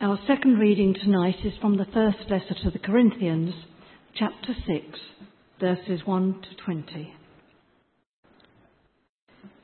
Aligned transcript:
Our 0.00 0.20
second 0.28 0.60
reading 0.60 0.94
tonight 0.94 1.44
is 1.44 1.54
from 1.60 1.76
the 1.76 1.84
first 1.92 2.30
letter 2.30 2.54
to 2.62 2.70
the 2.70 2.78
Corinthians, 2.78 3.52
chapter 4.14 4.54
6, 4.64 4.98
verses 5.58 6.02
1 6.04 6.34
to 6.40 6.64
20. 6.64 7.14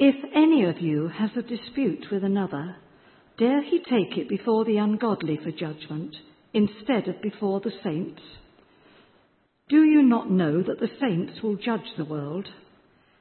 If 0.00 0.16
any 0.34 0.64
of 0.64 0.80
you 0.80 1.06
has 1.06 1.30
a 1.36 1.42
dispute 1.42 2.06
with 2.10 2.24
another, 2.24 2.74
dare 3.38 3.62
he 3.62 3.78
take 3.78 4.18
it 4.18 4.28
before 4.28 4.64
the 4.64 4.78
ungodly 4.78 5.38
for 5.40 5.52
judgment 5.52 6.16
instead 6.52 7.06
of 7.06 7.22
before 7.22 7.60
the 7.60 7.72
saints? 7.84 8.20
Do 9.68 9.84
you 9.84 10.02
not 10.02 10.32
know 10.32 10.64
that 10.64 10.80
the 10.80 10.90
saints 11.00 11.44
will 11.44 11.54
judge 11.54 11.92
the 11.96 12.04
world? 12.04 12.48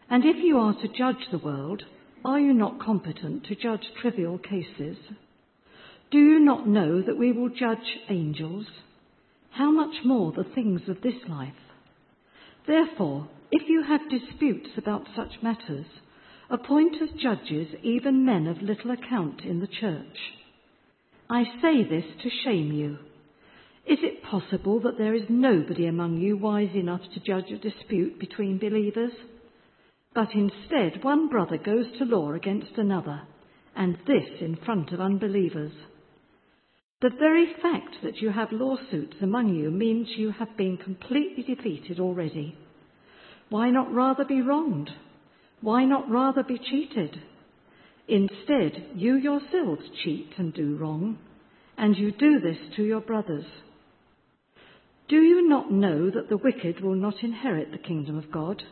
And 0.10 0.26
if 0.26 0.38
you 0.44 0.58
are 0.58 0.74
to 0.74 0.88
judge 0.88 1.28
the 1.32 1.38
world, 1.38 1.84
are 2.26 2.40
you 2.40 2.56
not 2.56 2.82
competent 2.82 3.46
to 3.46 3.56
judge 3.56 3.86
trivial 4.02 4.40
cases? 4.40 4.98
Do 6.14 6.20
you 6.20 6.38
not 6.38 6.68
know 6.68 7.02
that 7.02 7.18
we 7.18 7.32
will 7.32 7.50
judge 7.50 7.80
angels? 8.08 8.68
How 9.50 9.72
much 9.72 9.96
more 10.06 10.32
the 10.32 10.46
things 10.54 10.82
of 10.88 11.02
this 11.02 11.16
life? 11.28 11.54
Therefore, 12.68 13.28
if 13.52 13.68
you 13.68 13.82
have 13.82 14.12
disputes 14.12 14.70
about 14.78 15.08
such 15.16 15.42
matters, 15.42 15.88
appoint 16.52 16.98
as 17.02 17.20
judges 17.20 17.68
even 17.82 18.26
men 18.26 18.46
of 18.46 18.62
little 18.62 18.92
account 18.92 19.42
in 19.42 19.60
the 19.60 19.66
church. 19.66 20.18
I 21.32 21.46
say 21.64 21.84
this 21.84 22.06
to 22.22 22.30
shame 22.44 22.72
you. 22.72 23.00
Is 23.88 23.98
it 24.04 24.22
possible 24.22 24.82
that 24.82 25.00
there 25.00 25.16
is 25.16 25.24
nobody 25.30 25.88
among 25.88 26.20
you 26.20 26.38
wise 26.38 26.76
enough 26.76 27.02
to 27.16 27.20
judge 27.22 27.50
a 27.50 27.58
dispute 27.58 28.20
between 28.20 28.60
believers? 28.60 29.14
But 30.14 30.30
instead, 30.36 31.04
one 31.04 31.28
brother 31.30 31.58
goes 31.58 31.88
to 31.98 32.06
law 32.06 32.34
against 32.34 32.78
another, 32.78 33.24
and 33.76 33.98
this 34.06 34.30
in 34.42 34.60
front 34.64 34.92
of 34.92 35.02
unbelievers. 35.02 35.72
The 37.04 37.10
very 37.10 37.48
fact 37.62 37.98
that 38.04 38.22
you 38.22 38.30
have 38.30 38.54
lawsuits 38.54 39.18
among 39.22 39.54
you 39.54 39.70
means 39.70 40.08
you 40.16 40.32
have 40.32 40.56
been 40.56 40.78
completely 40.78 41.44
defeated 41.44 42.00
already. 42.00 42.56
Why 43.50 43.72
not 43.72 43.94
rather 43.94 44.24
be 44.24 44.42
wronged? 44.42 44.90
Why 45.60 45.84
not 45.84 46.10
rather 46.10 46.44
be 46.44 46.58
cheated? 46.58 47.20
Instead, 48.08 48.92
you 48.96 49.16
yourselves 49.16 49.82
cheat 50.02 50.30
and 50.38 50.54
do 50.54 50.78
wrong, 50.78 51.18
and 51.78 51.98
you 51.98 52.14
do 52.14 52.40
this 52.40 52.58
to 52.78 52.84
your 52.84 53.02
brothers. 53.02 53.48
Do 55.10 55.18
you 55.18 55.50
not 55.50 55.74
know 55.74 56.10
that 56.10 56.30
the 56.30 56.38
wicked 56.38 56.82
will 56.82 56.96
not 56.96 57.22
inherit 57.22 57.74
the 57.74 57.86
kingdom 57.86 58.18
of 58.18 58.32
God? 58.32 58.64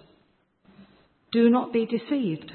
Do 1.34 1.50
not 1.50 1.74
be 1.74 1.86
deceived. 1.86 2.50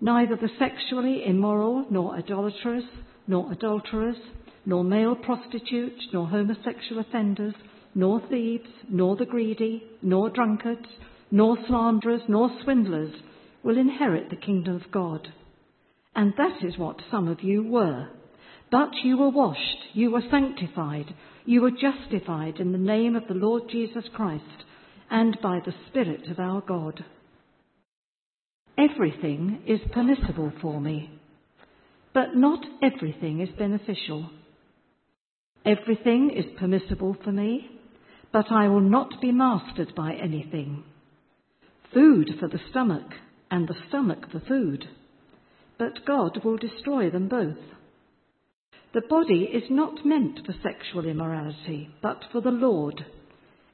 Neither 0.00 0.34
the 0.34 0.50
sexually 0.58 1.22
immoral, 1.24 1.86
nor 1.88 2.16
idolaters, 2.16 2.82
nor 3.28 3.52
adulterers, 3.52 4.16
nor 4.68 4.84
male 4.84 5.16
prostitutes, 5.16 6.02
nor 6.12 6.28
homosexual 6.28 7.00
offenders, 7.00 7.54
nor 7.94 8.20
thieves, 8.28 8.68
nor 8.90 9.16
the 9.16 9.24
greedy, 9.24 9.82
nor 10.02 10.28
drunkards, 10.28 10.86
nor 11.30 11.56
slanderers, 11.66 12.20
nor 12.28 12.50
swindlers 12.62 13.14
will 13.62 13.78
inherit 13.78 14.28
the 14.28 14.36
kingdom 14.36 14.76
of 14.76 14.92
God. 14.92 15.26
And 16.14 16.34
that 16.36 16.62
is 16.62 16.76
what 16.76 17.00
some 17.10 17.28
of 17.28 17.42
you 17.42 17.62
were. 17.62 18.08
But 18.70 18.90
you 19.02 19.16
were 19.16 19.30
washed, 19.30 19.78
you 19.94 20.10
were 20.10 20.22
sanctified, 20.30 21.14
you 21.46 21.62
were 21.62 21.70
justified 21.70 22.60
in 22.60 22.72
the 22.72 22.78
name 22.78 23.16
of 23.16 23.26
the 23.26 23.32
Lord 23.32 23.62
Jesus 23.70 24.04
Christ 24.14 24.44
and 25.10 25.38
by 25.42 25.60
the 25.64 25.72
Spirit 25.88 26.30
of 26.30 26.38
our 26.38 26.60
God. 26.60 27.02
Everything 28.76 29.62
is 29.66 29.80
permissible 29.94 30.52
for 30.60 30.78
me, 30.78 31.10
but 32.12 32.36
not 32.36 32.60
everything 32.82 33.40
is 33.40 33.48
beneficial. 33.58 34.28
Everything 35.68 36.30
is 36.30 36.46
permissible 36.58 37.14
for 37.22 37.30
me, 37.30 37.68
but 38.32 38.50
I 38.50 38.68
will 38.68 38.80
not 38.80 39.20
be 39.20 39.32
mastered 39.32 39.94
by 39.94 40.14
anything. 40.14 40.82
Food 41.92 42.30
for 42.40 42.48
the 42.48 42.60
stomach, 42.70 43.04
and 43.50 43.68
the 43.68 43.74
stomach 43.88 44.30
for 44.32 44.40
food, 44.40 44.86
but 45.78 46.06
God 46.06 46.42
will 46.42 46.56
destroy 46.56 47.10
them 47.10 47.28
both. 47.28 47.58
The 48.94 49.02
body 49.10 49.42
is 49.52 49.64
not 49.68 50.06
meant 50.06 50.40
for 50.46 50.54
sexual 50.62 51.04
immorality, 51.04 51.90
but 52.00 52.24
for 52.32 52.40
the 52.40 52.50
Lord, 52.50 53.04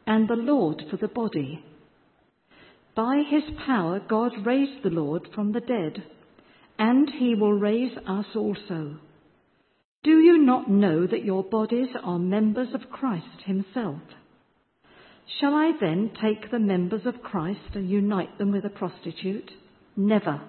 and 0.05 0.29
the 0.29 0.35
Lord 0.35 0.83
for 0.91 0.97
the 0.97 1.07
body. 1.07 1.65
By 2.97 3.23
his 3.31 3.45
power, 3.67 4.01
God 4.01 4.33
raised 4.45 4.83
the 4.83 4.91
Lord 4.91 5.29
from 5.33 5.53
the 5.53 5.61
dead, 5.61 6.03
and 6.77 7.09
he 7.21 7.37
will 7.37 7.53
raise 7.53 7.97
us 8.05 8.27
also. 8.35 8.99
Do 10.05 10.19
you 10.19 10.37
not 10.37 10.71
know 10.71 11.07
that 11.07 11.25
your 11.25 11.43
bodies 11.43 11.89
are 12.03 12.19
members 12.19 12.69
of 12.75 12.91
Christ 12.91 13.45
himself? 13.47 14.01
Shall 15.41 15.55
I 15.55 15.73
then 15.81 16.11
take 16.23 16.51
the 16.51 16.59
members 16.59 17.07
of 17.07 17.23
Christ 17.23 17.75
and 17.75 17.89
unite 17.89 18.37
them 18.37 18.53
with 18.53 18.67
a 18.67 18.69
prostitute? 18.69 19.51
Never. 19.97 20.43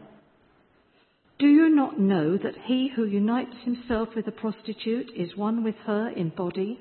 Do 1.39 1.47
you 1.47 1.73
not 1.73 1.97
know 1.97 2.37
that 2.37 2.55
he 2.65 2.91
who 2.93 3.05
unites 3.05 3.55
himself 3.63 4.09
with 4.13 4.27
a 4.27 4.31
prostitute 4.31 5.11
is 5.15 5.37
one 5.37 5.63
with 5.63 5.75
her 5.85 6.09
in 6.09 6.29
body? 6.29 6.77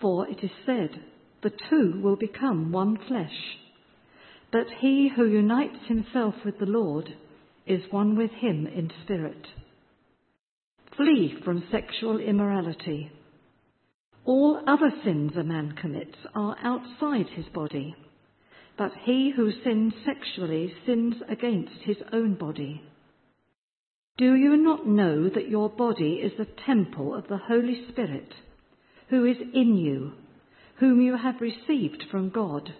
For 0.00 0.28
it 0.28 0.44
is 0.44 0.50
said, 0.64 0.90
the 1.42 1.52
two 1.68 2.00
will 2.00 2.16
become 2.16 2.70
one 2.70 2.98
flesh. 3.08 3.58
But 4.52 4.66
he 4.80 5.10
who 5.14 5.24
unites 5.26 5.88
himself 5.88 6.34
with 6.44 6.58
the 6.60 6.66
Lord 6.66 7.08
is 7.66 7.82
one 7.90 8.16
with 8.16 8.30
him 8.30 8.66
in 8.68 8.92
spirit. 9.04 9.46
Flee 10.96 11.34
from 11.44 11.64
sexual 11.70 12.18
immorality. 12.18 13.10
All 14.24 14.62
other 14.66 14.90
sins 15.04 15.32
a 15.36 15.42
man 15.42 15.74
commits 15.80 16.16
are 16.34 16.56
outside 16.62 17.26
his 17.34 17.46
body 17.52 17.94
but 18.76 18.92
he 19.04 19.32
who 19.34 19.50
sins 19.62 19.92
sexually 20.04 20.72
sins 20.86 21.14
against 21.28 21.82
his 21.84 21.96
own 22.12 22.34
body. 22.34 22.82
Do 24.16 24.34
you 24.34 24.56
not 24.56 24.86
know 24.86 25.28
that 25.28 25.48
your 25.48 25.68
body 25.68 26.14
is 26.14 26.32
the 26.38 26.48
temple 26.66 27.14
of 27.14 27.26
the 27.28 27.38
Holy 27.38 27.86
Spirit, 27.90 28.32
who 29.10 29.24
is 29.24 29.36
in 29.54 29.76
you, 29.76 30.12
whom 30.78 31.00
you 31.00 31.16
have 31.16 31.40
received 31.40 32.04
from 32.10 32.30
God? 32.30 32.70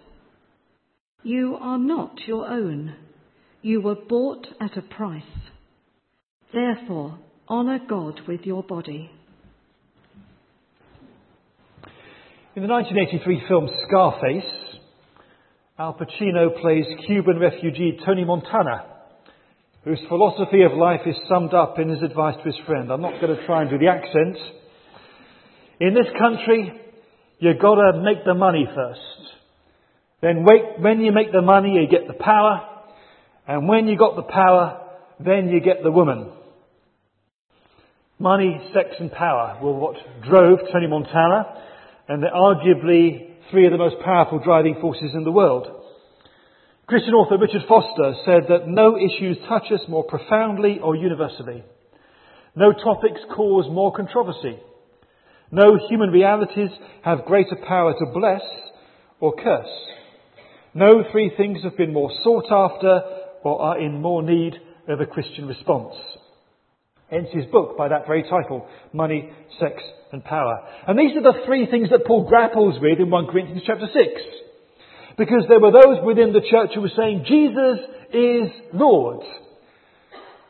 You 1.23 1.57
are 1.59 1.79
not 1.79 2.19
your 2.27 2.47
own. 2.47 2.95
You 3.61 3.81
were 3.81 3.95
bought 3.95 4.47
at 4.61 4.77
a 4.77 4.81
price. 4.81 5.23
Therefore, 6.53 7.19
honour 7.49 7.79
God 7.87 8.21
with 8.27 8.41
your 8.41 8.63
body. 8.63 9.09
In 12.55 12.61
the 12.61 12.69
1983 12.69 13.47
film 13.47 13.69
Scarface, 13.87 14.79
Al 15.77 15.93
Pacino 15.93 16.59
plays 16.61 16.85
Cuban 17.05 17.37
refugee 17.37 17.99
Tony 18.05 18.23
Montana, 18.23 18.85
whose 19.83 19.99
philosophy 20.07 20.63
of 20.63 20.77
life 20.77 21.01
is 21.05 21.15
summed 21.27 21.53
up 21.53 21.77
in 21.77 21.89
his 21.89 22.01
advice 22.01 22.35
to 22.37 22.43
his 22.43 22.59
friend. 22.65 22.91
I'm 22.91 23.01
not 23.01 23.19
going 23.19 23.35
to 23.35 23.45
try 23.45 23.61
and 23.61 23.69
do 23.69 23.77
the 23.77 23.89
accent. 23.89 24.37
In 25.81 25.93
this 25.93 26.07
country, 26.17 26.71
you've 27.39 27.59
got 27.59 27.75
to 27.75 28.01
make 28.01 28.23
the 28.25 28.33
money 28.33 28.65
first. 28.73 29.01
Then 30.21 30.45
wait, 30.45 30.79
when 30.79 31.01
you 31.01 31.11
make 31.11 31.33
the 31.33 31.41
money, 31.41 31.73
you 31.73 31.87
get 31.87 32.07
the 32.07 32.13
power. 32.13 32.61
And 33.47 33.67
when 33.67 33.87
you 33.87 33.97
got 33.97 34.15
the 34.15 34.23
power, 34.23 34.81
then 35.19 35.49
you 35.49 35.59
get 35.59 35.83
the 35.83 35.91
woman. 35.91 36.31
Money, 38.17 38.61
sex 38.73 38.95
and 38.99 39.11
power 39.11 39.59
were 39.61 39.73
what 39.73 39.97
drove 40.23 40.59
Tony 40.71 40.87
Montana, 40.87 41.61
and 42.07 42.23
they're 42.23 42.31
arguably 42.31 43.31
three 43.51 43.65
of 43.65 43.73
the 43.73 43.77
most 43.77 43.97
powerful 44.05 44.39
driving 44.39 44.77
forces 44.79 45.11
in 45.13 45.25
the 45.25 45.31
world. 45.33 45.67
Christian 46.87 47.13
author 47.13 47.37
Richard 47.37 47.63
Foster 47.67 48.13
said 48.23 48.43
that 48.47 48.69
no 48.69 48.95
issues 48.95 49.37
touch 49.49 49.69
us 49.69 49.81
more 49.89 50.05
profoundly 50.05 50.79
or 50.81 50.95
universally. 50.95 51.65
No 52.55 52.71
topics 52.71 53.19
cause 53.35 53.65
more 53.69 53.91
controversy. 53.93 54.59
No 55.51 55.77
human 55.89 56.09
realities 56.09 56.69
have 57.03 57.25
greater 57.25 57.57
power 57.67 57.93
to 57.99 58.05
bless 58.13 58.43
or 59.19 59.35
curse. 59.35 59.67
No 60.73 61.03
three 61.11 61.33
things 61.35 61.63
have 61.63 61.75
been 61.75 61.91
more 61.91 62.11
sought 62.23 62.49
after 62.49 63.01
or 63.43 63.61
are 63.61 63.79
in 63.79 64.01
more 64.01 64.23
need 64.23 64.53
of 64.87 65.01
a 65.01 65.05
Christian 65.05 65.47
response. 65.47 65.95
Hence 67.09 67.27
his 67.31 67.45
book 67.45 67.77
by 67.77 67.87
that 67.89 68.07
very 68.07 68.23
title, 68.23 68.67
Money, 68.91 69.31
Sex 69.59 69.75
and 70.11 70.23
Power. 70.23 70.67
And 70.87 70.97
these 70.97 71.15
are 71.15 71.21
the 71.21 71.45
three 71.45 71.67
things 71.69 71.89
that 71.91 72.05
Paul 72.05 72.27
grapples 72.27 72.79
with 72.81 72.99
in 72.99 73.09
1 73.09 73.27
Corinthians 73.27 73.63
chapter 73.65 73.87
6. 73.87 73.95
Because 75.17 75.45
there 75.47 75.59
were 75.59 75.71
those 75.71 76.03
within 76.03 76.33
the 76.33 76.41
church 76.41 76.71
who 76.73 76.81
were 76.81 76.91
saying, 76.95 77.25
Jesus 77.27 77.79
is 78.13 78.49
Lord. 78.73 79.23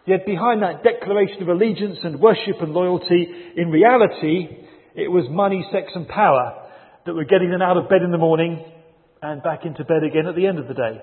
Yet 0.05 0.25
behind 0.25 0.61
that 0.61 0.83
declaration 0.83 1.41
of 1.41 1.49
allegiance 1.49 1.99
and 2.03 2.19
worship 2.19 2.61
and 2.61 2.73
loyalty, 2.73 3.27
in 3.57 3.69
reality, 3.69 4.47
it 4.95 5.11
was 5.11 5.25
money, 5.29 5.67
sex 5.71 5.91
and 5.95 6.07
power 6.07 6.69
that 7.05 7.13
were 7.13 7.25
getting 7.25 7.51
them 7.51 7.61
out 7.61 7.77
of 7.77 7.89
bed 7.89 8.01
in 8.01 8.11
the 8.11 8.17
morning 8.17 8.63
and 9.21 9.43
back 9.43 9.65
into 9.65 9.83
bed 9.83 10.03
again 10.03 10.27
at 10.27 10.35
the 10.35 10.47
end 10.47 10.59
of 10.59 10.67
the 10.67 10.73
day. 10.73 11.01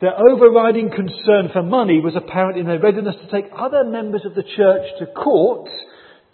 Their 0.00 0.14
overriding 0.14 0.90
concern 0.90 1.50
for 1.52 1.62
money 1.62 2.00
was 2.00 2.14
apparent 2.14 2.56
in 2.56 2.66
their 2.66 2.78
readiness 2.78 3.16
to 3.16 3.30
take 3.30 3.50
other 3.56 3.82
members 3.82 4.22
of 4.24 4.34
the 4.34 4.44
church 4.44 4.86
to 5.00 5.06
court 5.06 5.68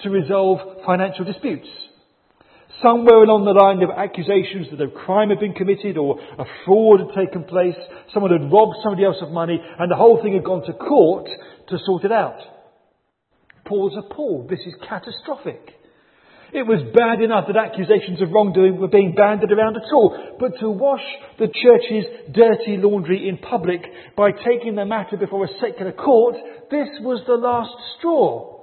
to 0.02 0.10
resolve 0.10 0.84
financial 0.84 1.24
disputes. 1.24 1.68
Somewhere 2.82 3.22
along 3.22 3.46
the 3.46 3.56
line 3.56 3.78
there 3.78 3.88
were 3.88 3.98
accusations 3.98 4.68
that 4.70 4.84
a 4.84 4.90
crime 4.90 5.30
had 5.30 5.40
been 5.40 5.54
committed 5.54 5.96
or 5.96 6.20
a 6.20 6.44
fraud 6.66 7.00
had 7.00 7.16
taken 7.16 7.44
place, 7.44 7.78
someone 8.12 8.32
had 8.32 8.52
robbed 8.52 8.76
somebody 8.82 9.04
else 9.04 9.22
of 9.22 9.30
money, 9.30 9.56
and 9.78 9.90
the 9.90 9.96
whole 9.96 10.20
thing 10.20 10.34
had 10.34 10.44
gone 10.44 10.66
to 10.66 10.72
court 10.74 11.28
to 11.68 11.78
sort 11.86 12.04
it 12.04 12.12
out. 12.12 12.36
Paul's 13.64 13.96
appalled. 13.96 14.50
This 14.50 14.60
is 14.66 14.74
catastrophic. 14.86 15.72
It 16.54 16.70
was 16.70 16.94
bad 16.94 17.18
enough 17.20 17.50
that 17.50 17.58
accusations 17.58 18.22
of 18.22 18.30
wrongdoing 18.30 18.78
were 18.78 18.86
being 18.86 19.12
banded 19.18 19.50
around 19.50 19.74
at 19.74 19.90
all, 19.92 20.38
but 20.38 20.54
to 20.60 20.70
wash 20.70 21.02
the 21.36 21.50
church's 21.50 22.06
dirty 22.30 22.78
laundry 22.78 23.28
in 23.28 23.38
public 23.38 23.82
by 24.16 24.30
taking 24.30 24.76
the 24.76 24.86
matter 24.86 25.16
before 25.16 25.44
a 25.44 25.58
secular 25.60 25.90
court, 25.90 26.36
this 26.70 26.86
was 27.02 27.26
the 27.26 27.34
last 27.34 27.74
straw. 27.98 28.54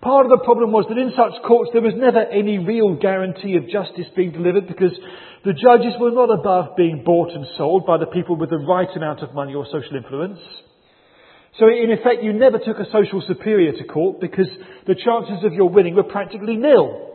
Part 0.00 0.26
of 0.26 0.30
the 0.30 0.44
problem 0.44 0.70
was 0.70 0.86
that 0.88 0.98
in 0.98 1.10
such 1.18 1.42
courts 1.42 1.70
there 1.72 1.82
was 1.82 1.98
never 1.98 2.22
any 2.30 2.58
real 2.58 2.94
guarantee 2.94 3.56
of 3.58 3.66
justice 3.66 4.06
being 4.14 4.30
delivered 4.30 4.68
because 4.68 4.94
the 5.44 5.58
judges 5.58 5.98
were 5.98 6.14
not 6.14 6.30
above 6.30 6.76
being 6.76 7.02
bought 7.02 7.30
and 7.34 7.46
sold 7.58 7.86
by 7.86 7.98
the 7.98 8.06
people 8.06 8.36
with 8.36 8.50
the 8.50 8.62
right 8.62 8.90
amount 8.94 9.18
of 9.22 9.34
money 9.34 9.54
or 9.54 9.66
social 9.66 9.96
influence. 9.96 10.38
So 11.58 11.68
in 11.68 11.90
effect, 11.90 12.22
you 12.22 12.32
never 12.32 12.58
took 12.58 12.78
a 12.78 12.90
social 12.90 13.22
superior 13.26 13.72
to 13.72 13.84
court 13.84 14.20
because 14.20 14.48
the 14.86 14.94
chances 14.94 15.44
of 15.44 15.52
your 15.52 15.68
winning 15.68 15.94
were 15.94 16.02
practically 16.02 16.56
nil. 16.56 17.10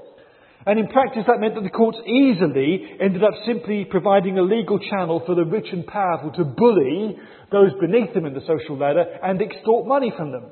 And 0.66 0.80
in 0.80 0.88
practice, 0.88 1.24
that 1.28 1.40
meant 1.40 1.56
that 1.56 1.64
the 1.64 1.70
courts 1.70 1.98
easily 2.06 2.86
ended 3.00 3.24
up 3.24 3.34
simply 3.46 3.86
providing 3.86 4.38
a 4.38 4.42
legal 4.42 4.78
channel 4.80 5.24
for 5.26 5.34
the 5.34 5.46
rich 5.46 5.68
and 5.72 5.88
powerful 5.88 6.32
to 6.34 6.44
bully 6.44 7.18
those 7.52 7.72
beneath 7.80 8.14
them 8.14 8.26
in 8.26 8.34
the 8.34 8.42
social 8.42 8.78
ladder 8.78 9.06
and 9.24 9.42
extort 9.42 9.88
money 9.88 10.12
from 10.16 10.32
them. 10.32 10.48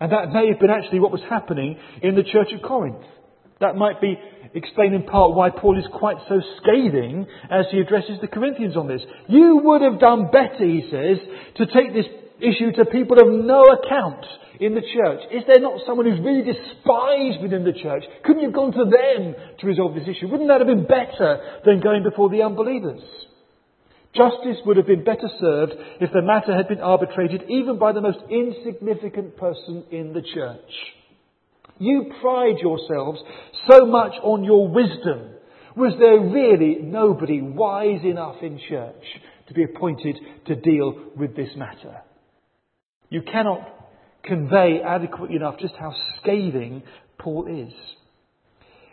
And 0.00 0.12
that 0.12 0.32
may 0.32 0.48
have 0.48 0.58
been 0.58 0.70
actually 0.70 1.00
what 1.00 1.12
was 1.12 1.22
happening 1.30 1.78
in 2.02 2.16
the 2.16 2.24
church 2.24 2.48
of 2.52 2.60
Corinth. 2.60 3.04
That 3.60 3.76
might 3.76 4.00
be 4.00 4.18
explained 4.52 4.94
in 4.94 5.04
part 5.04 5.34
why 5.34 5.50
Paul 5.50 5.78
is 5.78 5.86
quite 5.94 6.18
so 6.28 6.42
scathing 6.58 7.26
as 7.50 7.66
he 7.70 7.80
addresses 7.80 8.18
the 8.20 8.26
Corinthians 8.26 8.76
on 8.76 8.88
this. 8.88 9.00
You 9.28 9.60
would 9.64 9.80
have 9.80 10.00
done 10.00 10.30
better, 10.30 10.64
he 10.64 10.88
says, 10.90 11.18
to 11.56 11.66
take 11.66 11.94
this 11.94 12.06
issue 12.40 12.72
to 12.76 12.84
people 12.86 13.18
of 13.18 13.28
no 13.28 13.64
account 13.64 14.24
in 14.60 14.74
the 14.74 14.80
church? 14.80 15.20
Is 15.32 15.42
there 15.46 15.60
not 15.60 15.80
someone 15.86 16.06
who's 16.06 16.20
really 16.20 16.42
despised 16.42 17.42
within 17.42 17.64
the 17.64 17.72
church? 17.72 18.04
Couldn't 18.24 18.42
you 18.42 18.48
have 18.48 18.54
gone 18.54 18.72
to 18.72 18.84
them 18.84 19.34
to 19.60 19.66
resolve 19.66 19.94
this 19.94 20.08
issue? 20.08 20.28
Wouldn't 20.28 20.48
that 20.48 20.60
have 20.60 20.68
been 20.68 20.86
better 20.86 21.60
than 21.64 21.80
going 21.80 22.02
before 22.02 22.30
the 22.30 22.42
unbelievers? 22.42 23.02
Justice 24.14 24.56
would 24.64 24.78
have 24.78 24.86
been 24.86 25.04
better 25.04 25.28
served 25.38 25.72
if 26.00 26.10
the 26.12 26.22
matter 26.22 26.56
had 26.56 26.68
been 26.68 26.80
arbitrated 26.80 27.44
even 27.48 27.78
by 27.78 27.92
the 27.92 28.00
most 28.00 28.18
insignificant 28.30 29.36
person 29.36 29.84
in 29.90 30.14
the 30.14 30.22
church. 30.22 30.72
You 31.78 32.12
pride 32.22 32.56
yourselves 32.62 33.20
so 33.70 33.84
much 33.84 34.12
on 34.22 34.42
your 34.42 34.68
wisdom. 34.68 35.34
Was 35.76 35.92
there 35.98 36.18
really 36.18 36.78
nobody 36.80 37.42
wise 37.42 38.02
enough 38.04 38.36
in 38.40 38.58
church 38.66 39.04
to 39.48 39.54
be 39.54 39.64
appointed 39.64 40.16
to 40.46 40.56
deal 40.56 41.10
with 41.16 41.36
this 41.36 41.50
matter? 41.54 42.00
You 43.08 43.22
cannot 43.22 43.60
convey 44.22 44.80
adequately 44.84 45.36
enough 45.36 45.58
just 45.60 45.74
how 45.78 45.94
scathing 46.18 46.82
Paul 47.18 47.46
is. 47.46 47.72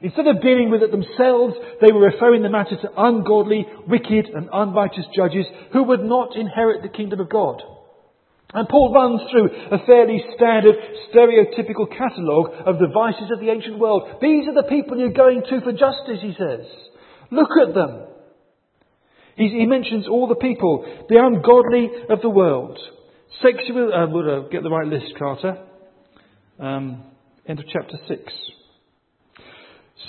Instead 0.01 0.27
of 0.27 0.41
dealing 0.41 0.69
with 0.69 0.83
it 0.83 0.91
themselves, 0.91 1.55
they 1.81 1.91
were 1.91 2.11
referring 2.11 2.43
the 2.43 2.49
matter 2.49 2.75
to 2.75 2.91
ungodly, 2.97 3.65
wicked, 3.87 4.27
and 4.35 4.49
unrighteous 4.51 5.05
judges 5.15 5.45
who 5.71 5.83
would 5.83 6.03
not 6.03 6.35
inherit 6.35 6.81
the 6.81 6.89
kingdom 6.89 7.21
of 7.21 7.29
God. 7.29 7.61
And 8.53 8.67
Paul 8.67 8.93
runs 8.93 9.21
through 9.31 9.49
a 9.71 9.83
fairly 9.85 10.23
standard, 10.35 10.75
stereotypical 11.09 11.89
catalogue 11.89 12.51
of 12.67 12.77
the 12.77 12.91
vices 12.93 13.31
of 13.33 13.39
the 13.39 13.49
ancient 13.49 13.79
world. 13.79 14.19
These 14.21 14.47
are 14.47 14.53
the 14.53 14.69
people 14.69 14.97
you're 14.97 15.11
going 15.11 15.41
to 15.49 15.61
for 15.61 15.71
justice, 15.71 16.19
he 16.21 16.35
says. 16.37 16.67
Look 17.31 17.49
at 17.65 17.73
them. 17.73 18.05
He, 19.37 19.49
he 19.49 19.65
mentions 19.65 20.07
all 20.07 20.27
the 20.27 20.35
people, 20.35 20.85
the 21.09 21.17
ungodly 21.17 21.89
of 22.09 22.21
the 22.21 22.29
world, 22.29 22.77
Sexual, 23.41 23.93
uh, 23.93 24.07
we'll 24.07 24.45
uh, 24.45 24.47
get 24.49 24.63
the 24.63 24.69
right 24.69 24.87
list, 24.87 25.13
Carter. 25.17 25.57
Um, 26.59 27.03
end 27.47 27.59
of 27.59 27.65
chapter 27.71 27.97
6. 28.07 28.33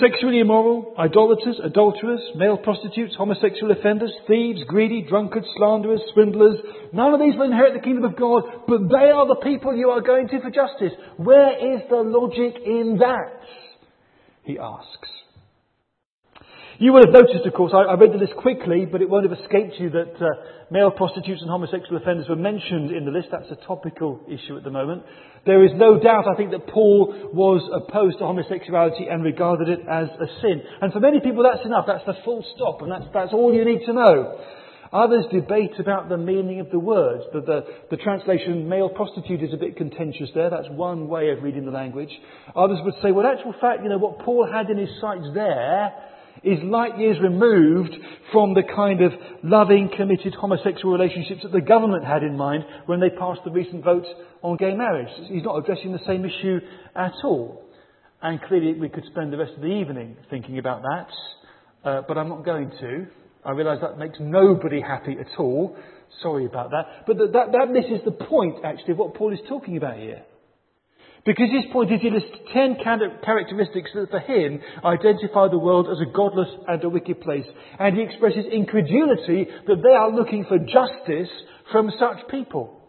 Sexually 0.01 0.41
immoral, 0.41 0.93
idolaters, 0.99 1.61
adulterers, 1.63 2.21
male 2.35 2.57
prostitutes, 2.57 3.15
homosexual 3.17 3.71
offenders, 3.71 4.13
thieves, 4.27 4.61
greedy, 4.67 5.07
drunkards, 5.09 5.47
slanderers, 5.57 6.01
swindlers. 6.13 6.57
None 6.93 7.15
of 7.15 7.21
these 7.21 7.35
will 7.37 7.47
inherit 7.47 7.75
the 7.75 7.81
kingdom 7.81 8.05
of 8.05 8.17
God, 8.17 8.43
but 8.67 8.89
they 8.89 9.11
are 9.11 9.27
the 9.27 9.41
people 9.43 9.75
you 9.75 9.91
are 9.91 10.01
going 10.01 10.29
to 10.29 10.41
for 10.41 10.51
justice. 10.51 10.93
Where 11.17 11.77
is 11.77 11.83
the 11.89 11.97
logic 11.97 12.61
in 12.65 12.99
that? 12.99 13.41
He 14.43 14.59
asks. 14.59 15.09
You 16.79 16.93
will 16.93 17.07
have 17.07 17.15
noticed, 17.15 17.47
of 17.47 17.55
course, 17.55 17.73
I, 17.73 17.87
I 17.87 17.95
read 17.95 18.13
the 18.13 18.19
list 18.19 18.35
quickly, 18.35 18.85
but 18.85 19.01
it 19.01 19.09
won't 19.09 19.29
have 19.31 19.39
escaped 19.39 19.79
you 19.79 19.91
that 19.91 20.19
uh, 20.19 20.27
male 20.71 20.91
prostitutes 20.91 21.41
and 21.41 21.49
homosexual 21.49 22.03
offenders 22.03 22.29
were 22.29 22.35
mentioned 22.37 22.91
in 22.91 23.05
the 23.05 23.13
list. 23.13 23.29
That's 23.31 23.51
a 23.51 23.67
topical 23.67 24.27
issue 24.27 24.57
at 24.57 24.65
the 24.65 24.75
moment. 24.75 25.05
There 25.47 25.65
is 25.65 25.71
no 25.77 26.01
doubt, 26.01 26.27
I 26.27 26.35
think, 26.35 26.51
that 26.51 26.67
Paul 26.67 27.31
was 27.33 27.63
opposed 27.71 28.19
to 28.19 28.27
homosexuality 28.27 29.07
and 29.07 29.23
regarded 29.23 29.69
it 29.69 29.87
as 29.87 30.09
a 30.19 30.27
sin. 30.43 30.63
And 30.83 30.93
for 30.93 30.99
many 30.99 31.21
people, 31.21 31.45
that's 31.45 31.65
enough. 31.65 31.85
That's 31.87 32.07
the 32.07 32.19
full 32.25 32.45
stop, 32.57 32.83
and 32.83 32.91
that's, 32.91 33.07
that's 33.15 33.33
all 33.33 33.55
you 33.55 33.65
need 33.65 33.87
to 33.87 33.93
know. 33.93 34.41
Others 34.93 35.27
debate 35.33 35.79
about 35.79 36.09
the 36.09 36.17
meaning 36.17 36.59
of 36.59 36.71
the 36.71 36.79
words. 36.79 37.23
The, 37.33 37.41
the, 37.41 37.61
the, 37.91 37.97
translation 37.97 38.69
male 38.69 38.89
prostitute 38.89 39.43
is 39.43 39.53
a 39.53 39.57
bit 39.57 39.77
contentious 39.77 40.31
there. 40.35 40.51
That's 40.51 40.71
one 40.71 41.09
way 41.09 41.31
of 41.31 41.43
reading 41.43 41.67
the 41.67 41.73
language. 41.73 42.11
Others 42.55 42.79
would 42.85 42.95
say, 43.03 43.11
well, 43.11 43.27
actual 43.27 43.55
fact, 43.61 43.83
you 43.83 43.89
know, 43.89 43.99
what 43.99 44.21
Paul 44.21 44.49
had 44.51 44.71
in 44.71 44.79
his 44.79 44.91
sights 45.01 45.27
there 45.35 45.93
is 46.45 46.63
light 46.63 46.99
years 46.99 47.17
removed 47.23 47.95
from 48.33 48.55
the 48.55 48.63
kind 48.75 49.03
of 49.03 49.13
loving, 49.43 49.91
committed 49.97 50.35
homosexual 50.35 50.97
relationships 50.97 51.43
that 51.43 51.53
the 51.53 51.61
government 51.61 52.05
had 52.05 52.23
in 52.23 52.37
mind 52.37 52.65
when 52.87 53.01
they 53.01 53.11
passed 53.11 53.41
the 53.45 53.51
recent 53.51 53.85
vote 53.85 54.07
on 54.43 54.57
gay 54.57 54.75
marriage. 54.75 55.09
He's 55.29 55.43
not 55.43 55.57
addressing 55.57 55.93
the 55.93 56.05
same 56.07 56.25
issue 56.25 56.61
at 56.95 57.13
all. 57.25 57.65
And 58.23 58.41
clearly 58.43 58.75
we 58.75 58.89
could 58.89 59.05
spend 59.11 59.33
the 59.33 59.39
rest 59.39 59.53
of 59.55 59.63
the 59.63 59.69
evening 59.69 60.17
thinking 60.31 60.59
about 60.59 60.83
that, 60.83 61.89
uh, 61.89 62.03
but 62.07 62.17
I'm 62.17 62.29
not 62.29 62.45
going 62.45 62.71
to. 62.81 63.07
I 63.45 63.53
realise 63.53 63.81
that 63.83 63.99
makes 63.99 64.19
nobody 64.21 64.81
happy 64.81 65.17
at 65.21 65.39
all. 65.39 65.77
Sorry 66.23 66.47
about 66.47 66.71
that. 66.71 67.07
But 67.07 67.19
that, 67.19 67.33
that, 67.33 67.53
that 67.53 67.71
misses 67.71 68.05
the 68.05 68.13
point, 68.13 68.57
actually, 68.65 68.93
of 68.93 68.99
what 68.99 69.15
Paul 69.15 69.33
is 69.33 69.41
talking 69.49 69.77
about 69.77 69.99
here. 69.99 70.23
Because 71.25 71.49
his 71.51 71.73
point 71.73 71.91
is 71.91 72.01
he 72.03 72.11
lists 72.11 72.29
ten 72.53 72.77
characteristics 72.77 73.91
that 73.95 74.11
for 74.11 74.21
him 74.21 74.61
identify 74.85 75.49
the 75.49 75.59
world 75.59 75.89
as 75.91 75.99
a 76.01 76.13
godless 76.13 76.49
and 76.69 76.85
a 76.85 76.89
wicked 76.89 77.23
place. 77.23 77.47
And 77.79 77.97
he 77.97 78.03
expresses 78.03 78.45
incredulity 78.53 79.49
that 79.67 79.83
they 79.83 79.95
are 79.97 80.13
looking 80.13 80.45
for 80.45 80.59
justice 80.59 81.33
from 81.73 81.91
such 81.99 82.29
people. 82.31 82.81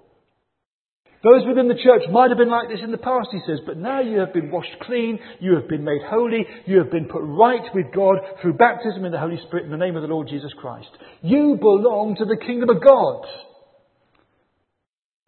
Those 1.23 1.47
within 1.47 1.69
the 1.69 1.81
church 1.81 2.03
might 2.11 2.29
have 2.29 2.37
been 2.37 2.51
like 2.51 2.69
this 2.69 2.83
in 2.83 2.91
the 2.91 2.99
past, 2.99 3.29
he 3.31 3.39
says, 3.47 3.59
but 3.65 3.77
now 3.77 3.99
you 3.99 4.19
have 4.19 4.31
been 4.31 4.51
washed 4.51 4.75
clean, 4.81 5.17
you 5.39 5.55
have 5.55 5.67
been 5.67 5.83
made 5.83 6.01
holy, 6.05 6.45
you 6.67 6.77
have 6.77 6.91
been 6.91 7.05
put 7.05 7.23
right 7.23 7.63
with 7.73 7.87
God 7.95 8.17
through 8.41 8.53
baptism 8.53 9.05
in 9.05 9.11
the 9.11 9.19
Holy 9.19 9.39
Spirit 9.47 9.65
in 9.65 9.71
the 9.71 9.77
name 9.77 9.95
of 9.95 10.03
the 10.03 10.07
Lord 10.07 10.27
Jesus 10.27 10.51
Christ. 10.59 10.89
You 11.23 11.57
belong 11.59 12.15
to 12.19 12.25
the 12.25 12.37
kingdom 12.37 12.69
of 12.69 12.83
God. 12.83 13.25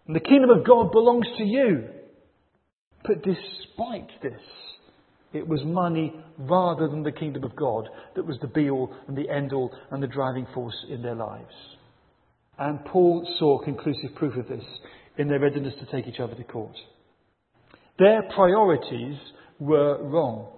And 0.05 0.15
the 0.15 0.19
kingdom 0.19 0.51
of 0.51 0.67
God 0.67 0.91
belongs 0.91 1.25
to 1.37 1.43
you. 1.43 1.87
But 3.07 3.23
despite 3.23 4.09
this, 4.21 4.41
it 5.33 5.47
was 5.47 5.63
money 5.63 6.13
rather 6.37 6.87
than 6.87 7.03
the 7.03 7.11
kingdom 7.11 7.43
of 7.43 7.55
God 7.55 7.87
that 8.15 8.25
was 8.25 8.37
the 8.41 8.47
be 8.47 8.69
all 8.69 8.93
and 9.07 9.17
the 9.17 9.29
end 9.29 9.53
all 9.53 9.71
and 9.91 10.01
the 10.03 10.07
driving 10.07 10.47
force 10.53 10.75
in 10.89 11.01
their 11.01 11.15
lives. 11.15 11.53
And 12.59 12.83
Paul 12.85 13.27
saw 13.39 13.59
conclusive 13.59 14.15
proof 14.15 14.35
of 14.35 14.47
this 14.47 14.63
in 15.17 15.27
their 15.27 15.39
readiness 15.39 15.73
to 15.79 15.85
take 15.91 16.07
each 16.07 16.19
other 16.19 16.35
to 16.35 16.43
court. 16.43 16.75
Their 17.99 18.23
priorities 18.35 19.17
were 19.59 20.03
wrong. 20.03 20.53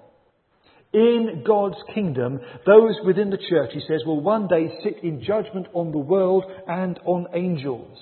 In 0.91 1.43
God's 1.45 1.77
kingdom, 1.93 2.39
those 2.65 2.95
within 3.05 3.29
the 3.29 3.37
church, 3.49 3.71
he 3.73 3.81
says, 3.81 4.01
will 4.05 4.21
one 4.21 4.47
day 4.47 4.69
sit 4.83 5.03
in 5.03 5.23
judgment 5.23 5.67
on 5.73 5.91
the 5.91 5.99
world 5.99 6.45
and 6.67 6.99
on 7.05 7.27
angels. 7.33 7.97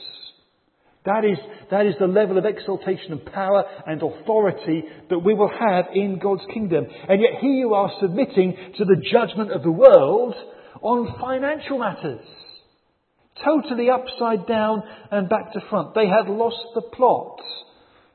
That 1.06 1.24
is, 1.24 1.38
that 1.72 1.86
is 1.86 1.96
the 2.00 2.08
level 2.08 2.38
of 2.38 2.46
exaltation 2.46 3.14
and 3.14 3.26
power 3.26 3.64
and 3.86 4.02
authority 4.02 4.84
that 5.10 5.20
we 5.20 5.34
will 5.34 5.50
have 5.50 5.86
in 5.94 6.20
God's 6.20 6.44
kingdom. 6.54 6.86
And 7.08 7.22
yet 7.22 7.40
here 7.40 7.54
you 7.54 7.74
are 7.74 7.92
submitting 8.02 8.56
to 8.78 8.86
the 8.86 9.02
judgment 9.12 9.52
of 9.52 9.64
the 9.64 9.72
world 9.72 10.36
on 10.82 11.20
financial 11.20 11.80
matters. 11.80 12.26
Totally 13.44 13.90
upside 13.90 14.48
down 14.48 14.84
and 15.12 15.30
back 15.30 15.54
to 15.54 15.62
front. 15.70 15.94
They 15.94 16.08
had 16.08 16.28
lost 16.28 16.58
the 16.76 16.82
plot. 16.82 17.40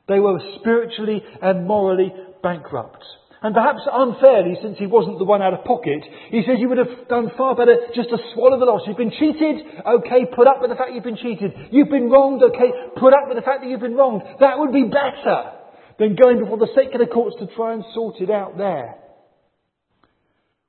They 0.09 0.19
were 0.19 0.39
spiritually 0.61 1.23
and 1.41 1.67
morally 1.67 2.12
bankrupt. 2.43 3.05
And 3.43 3.55
perhaps 3.55 3.83
unfairly, 3.91 4.57
since 4.63 4.79
he 4.79 4.87
wasn't 4.87 5.19
the 5.19 5.25
one 5.25 5.43
out 5.43 5.53
of 5.53 5.65
pocket, 5.65 5.99
he 6.31 6.43
says 6.47 6.63
you 6.63 6.69
would 6.69 6.79
have 6.79 7.09
done 7.09 7.33
far 7.37 7.57
better 7.57 7.75
just 7.95 8.09
to 8.11 8.19
swallow 8.33 8.59
the 8.59 8.65
loss. 8.65 8.83
You've 8.87 8.97
been 8.97 9.11
cheated, 9.11 9.67
okay, 9.83 10.31
put 10.31 10.47
up 10.47 10.63
with 10.63 10.71
the 10.71 10.77
fact 10.77 10.95
you've 10.95 11.03
been 11.03 11.19
cheated. 11.19 11.51
You've 11.73 11.91
been 11.91 12.09
wronged, 12.09 12.43
okay, 12.43 12.71
put 12.95 13.13
up 13.13 13.27
with 13.27 13.37
the 13.37 13.43
fact 13.43 13.63
that 13.63 13.69
you've 13.69 13.83
been 13.83 13.97
wronged. 13.97 14.23
That 14.39 14.59
would 14.59 14.73
be 14.73 14.85
better 14.85 15.59
than 15.99 16.15
going 16.15 16.39
before 16.39 16.59
the 16.59 16.71
secular 16.75 17.07
courts 17.07 17.35
to 17.41 17.49
try 17.57 17.75
and 17.75 17.83
sort 17.95 18.21
it 18.21 18.31
out 18.31 18.57
there. 18.57 18.95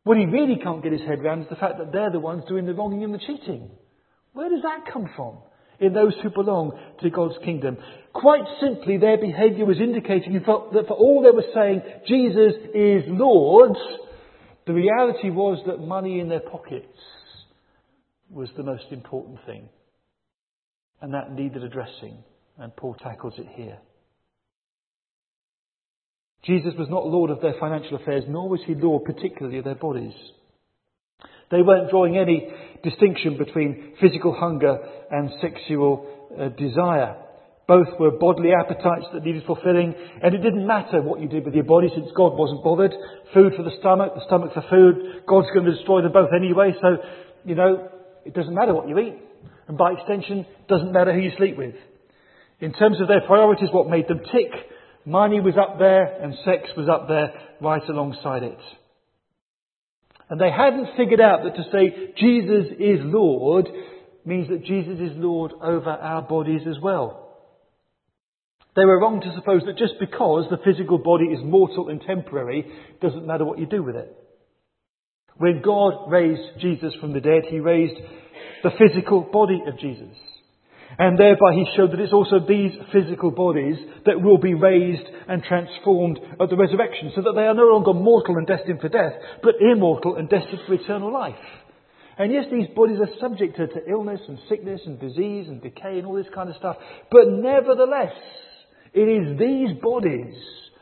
What 0.03 0.17
he 0.17 0.25
really 0.25 0.57
can't 0.57 0.81
get 0.81 0.91
his 0.91 1.01
head 1.01 1.19
around 1.19 1.43
is 1.43 1.49
the 1.49 1.55
fact 1.55 1.77
that 1.77 1.91
they're 1.91 2.11
the 2.11 2.19
ones 2.19 2.43
doing 2.49 2.65
the 2.65 2.73
wronging 2.73 3.03
and 3.03 3.13
the 3.13 3.19
cheating. 3.19 3.69
Where 4.33 4.49
does 4.49 4.63
that 4.63 4.91
come 4.91 5.09
from 5.15 5.37
in 5.79 5.93
those 5.93 6.13
who 6.21 6.29
belong 6.29 6.77
to 7.01 7.09
God's 7.09 7.37
kingdom? 7.43 7.77
Quite 8.13 8.43
simply, 8.61 8.97
their 8.97 9.17
behaviour 9.17 9.65
was 9.65 9.79
indicating 9.79 10.33
that 10.33 10.43
for 10.87 10.93
all 10.93 11.23
they 11.23 11.31
were 11.31 11.43
saying, 11.53 11.81
Jesus 12.07 12.53
is 12.75 13.03
Lord, 13.07 13.75
the 14.67 14.73
reality 14.73 15.29
was 15.29 15.59
that 15.65 15.79
money 15.79 16.19
in 16.19 16.29
their 16.29 16.39
pockets 16.39 16.85
was 18.29 18.49
the 18.55 18.63
most 18.63 18.85
important 18.91 19.39
thing. 19.45 19.69
And 21.01 21.13
that 21.13 21.33
needed 21.33 21.63
addressing, 21.63 22.23
and 22.57 22.75
Paul 22.75 22.95
tackles 22.95 23.33
it 23.37 23.47
here. 23.55 23.79
Jesus 26.45 26.73
was 26.77 26.89
not 26.89 27.05
Lord 27.05 27.29
of 27.29 27.41
their 27.41 27.55
financial 27.59 27.97
affairs, 27.97 28.23
nor 28.27 28.49
was 28.49 28.61
he 28.65 28.75
Lord 28.75 29.05
particularly 29.05 29.57
of 29.57 29.63
their 29.63 29.75
bodies. 29.75 30.13
They 31.51 31.61
weren't 31.61 31.89
drawing 31.89 32.17
any 32.17 32.47
distinction 32.83 33.37
between 33.37 33.93
physical 33.99 34.33
hunger 34.33 34.77
and 35.09 35.31
sexual 35.41 36.05
uh, 36.39 36.49
desire. 36.49 37.15
Both 37.65 37.87
were 37.97 38.11
bodily 38.11 38.51
appetites 38.51 39.07
that 39.13 39.23
needed 39.23 39.43
fulfilling, 39.45 39.95
and 40.21 40.35
it 40.35 40.39
didn't 40.39 40.67
matter 40.67 41.01
what 41.01 41.21
you 41.21 41.29
did 41.29 41.45
with 41.45 41.55
your 41.55 41.63
body 41.63 41.87
since 41.95 42.07
God 42.15 42.33
wasn't 42.33 42.63
bothered. 42.63 42.91
Food 43.33 43.53
for 43.55 43.63
the 43.63 43.71
stomach, 43.79 44.13
the 44.15 44.25
stomach 44.27 44.53
for 44.53 44.65
food. 44.69 45.23
God's 45.25 45.47
going 45.53 45.65
to 45.65 45.73
destroy 45.73 46.01
them 46.01 46.11
both 46.11 46.29
anyway, 46.35 46.73
so, 46.81 46.97
you 47.45 47.55
know, 47.55 47.89
it 48.25 48.33
doesn't 48.33 48.53
matter 48.53 48.73
what 48.73 48.89
you 48.89 48.99
eat. 48.99 49.15
And 49.67 49.77
by 49.77 49.93
extension, 49.93 50.45
doesn't 50.67 50.91
matter 50.91 51.13
who 51.13 51.21
you 51.21 51.31
sleep 51.37 51.57
with. 51.57 51.75
In 52.59 52.73
terms 52.73 52.99
of 52.99 53.07
their 53.07 53.21
priorities, 53.21 53.69
what 53.71 53.89
made 53.89 54.09
them 54.09 54.19
tick, 54.19 54.51
money 55.05 55.39
was 55.39 55.55
up 55.57 55.79
there 55.79 56.21
and 56.21 56.33
sex 56.43 56.69
was 56.75 56.89
up 56.89 57.07
there 57.07 57.33
right 57.61 57.81
alongside 57.87 58.43
it. 58.43 58.59
And 60.33 60.41
they 60.41 60.49
hadn't 60.49 60.97
figured 60.97 61.21
out 61.21 61.43
that 61.43 61.55
to 61.57 61.63
say 61.71 62.11
Jesus 62.17 62.73
is 62.79 63.01
Lord 63.03 63.69
means 64.25 64.49
that 64.49 64.65
Jesus 64.65 64.99
is 64.99 65.11
Lord 65.15 65.51
over 65.61 65.91
our 65.91 66.23
bodies 66.23 66.61
as 66.67 66.79
well. 66.81 67.37
They 68.75 68.83
were 68.83 68.99
wrong 68.99 69.21
to 69.21 69.35
suppose 69.35 69.61
that 69.67 69.77
just 69.77 69.93
because 69.99 70.47
the 70.49 70.57
physical 70.65 70.97
body 70.97 71.25
is 71.25 71.39
mortal 71.43 71.89
and 71.89 72.01
temporary, 72.01 72.65
doesn't 72.99 73.27
matter 73.27 73.45
what 73.45 73.59
you 73.59 73.67
do 73.67 73.83
with 73.83 73.95
it. 73.95 74.11
When 75.37 75.61
God 75.61 76.09
raised 76.09 76.59
Jesus 76.59 76.95
from 76.99 77.13
the 77.13 77.21
dead, 77.21 77.43
He 77.47 77.59
raised 77.59 78.01
the 78.63 78.71
physical 78.71 79.21
body 79.21 79.61
of 79.67 79.77
Jesus. 79.77 80.17
And 80.99 81.17
thereby 81.17 81.53
He 81.53 81.65
showed 81.75 81.91
that 81.91 81.99
it's 81.99 82.13
also 82.13 82.39
these 82.39 82.71
physical 82.91 83.31
bodies 83.31 83.77
that 84.05 84.21
will 84.21 84.37
be 84.37 84.53
raised 84.53 85.05
and 85.27 85.43
transformed 85.43 86.19
at 86.39 86.49
the 86.49 86.57
resurrection, 86.57 87.11
so 87.15 87.21
that 87.21 87.33
they 87.35 87.47
are 87.47 87.53
no 87.53 87.67
longer 87.67 87.93
mortal 87.93 88.37
and 88.37 88.47
destined 88.47 88.81
for 88.81 88.89
death, 88.89 89.13
but 89.41 89.55
immortal 89.59 90.15
and 90.17 90.29
destined 90.29 90.61
for 90.67 90.73
eternal 90.73 91.11
life. 91.11 91.35
And 92.17 92.31
yes, 92.31 92.45
these 92.51 92.67
bodies 92.75 92.99
are 92.99 93.19
subject 93.19 93.57
to, 93.57 93.67
to 93.67 93.89
illness 93.89 94.21
and 94.27 94.37
sickness 94.47 94.81
and 94.85 94.99
disease 94.99 95.47
and 95.47 95.61
decay 95.61 95.97
and 95.97 96.05
all 96.05 96.13
this 96.15 96.27
kind 96.33 96.49
of 96.49 96.55
stuff, 96.57 96.77
but 97.09 97.27
nevertheless, 97.27 98.13
it 98.93 99.01
is 99.01 99.39
these 99.39 99.81
bodies 99.81 100.35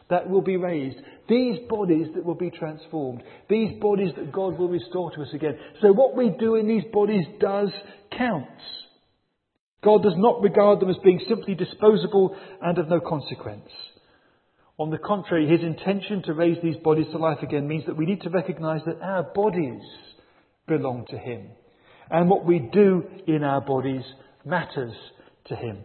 that 0.09 0.29
will 0.29 0.41
be 0.41 0.57
raised, 0.57 0.97
these 1.29 1.59
bodies 1.69 2.07
that 2.13 2.25
will 2.25 2.35
be 2.35 2.49
transformed, 2.49 3.23
these 3.49 3.79
bodies 3.79 4.11
that 4.17 4.33
God 4.33 4.59
will 4.59 4.67
restore 4.67 5.09
to 5.11 5.21
us 5.21 5.29
again. 5.33 5.57
So 5.81 5.93
what 5.93 6.17
we 6.17 6.31
do 6.37 6.55
in 6.55 6.67
these 6.67 6.83
bodies 6.91 7.25
does 7.39 7.69
count. 8.17 8.49
God 9.83 10.03
does 10.03 10.13
not 10.15 10.41
regard 10.41 10.79
them 10.79 10.89
as 10.89 10.97
being 11.03 11.21
simply 11.27 11.55
disposable 11.55 12.35
and 12.61 12.77
of 12.77 12.87
no 12.87 12.99
consequence. 12.99 13.69
On 14.77 14.89
the 14.89 14.97
contrary, 14.97 15.47
his 15.47 15.61
intention 15.61 16.23
to 16.23 16.33
raise 16.33 16.57
these 16.63 16.77
bodies 16.83 17.07
to 17.11 17.17
life 17.17 17.39
again 17.41 17.67
means 17.67 17.85
that 17.85 17.97
we 17.97 18.05
need 18.05 18.21
to 18.21 18.29
recognize 18.29 18.81
that 18.85 19.01
our 19.01 19.23
bodies 19.23 19.81
belong 20.67 21.05
to 21.09 21.17
him. 21.17 21.49
And 22.09 22.29
what 22.29 22.45
we 22.45 22.59
do 22.59 23.03
in 23.27 23.43
our 23.43 23.61
bodies 23.61 24.03
matters 24.45 24.93
to 25.47 25.55
him. 25.55 25.83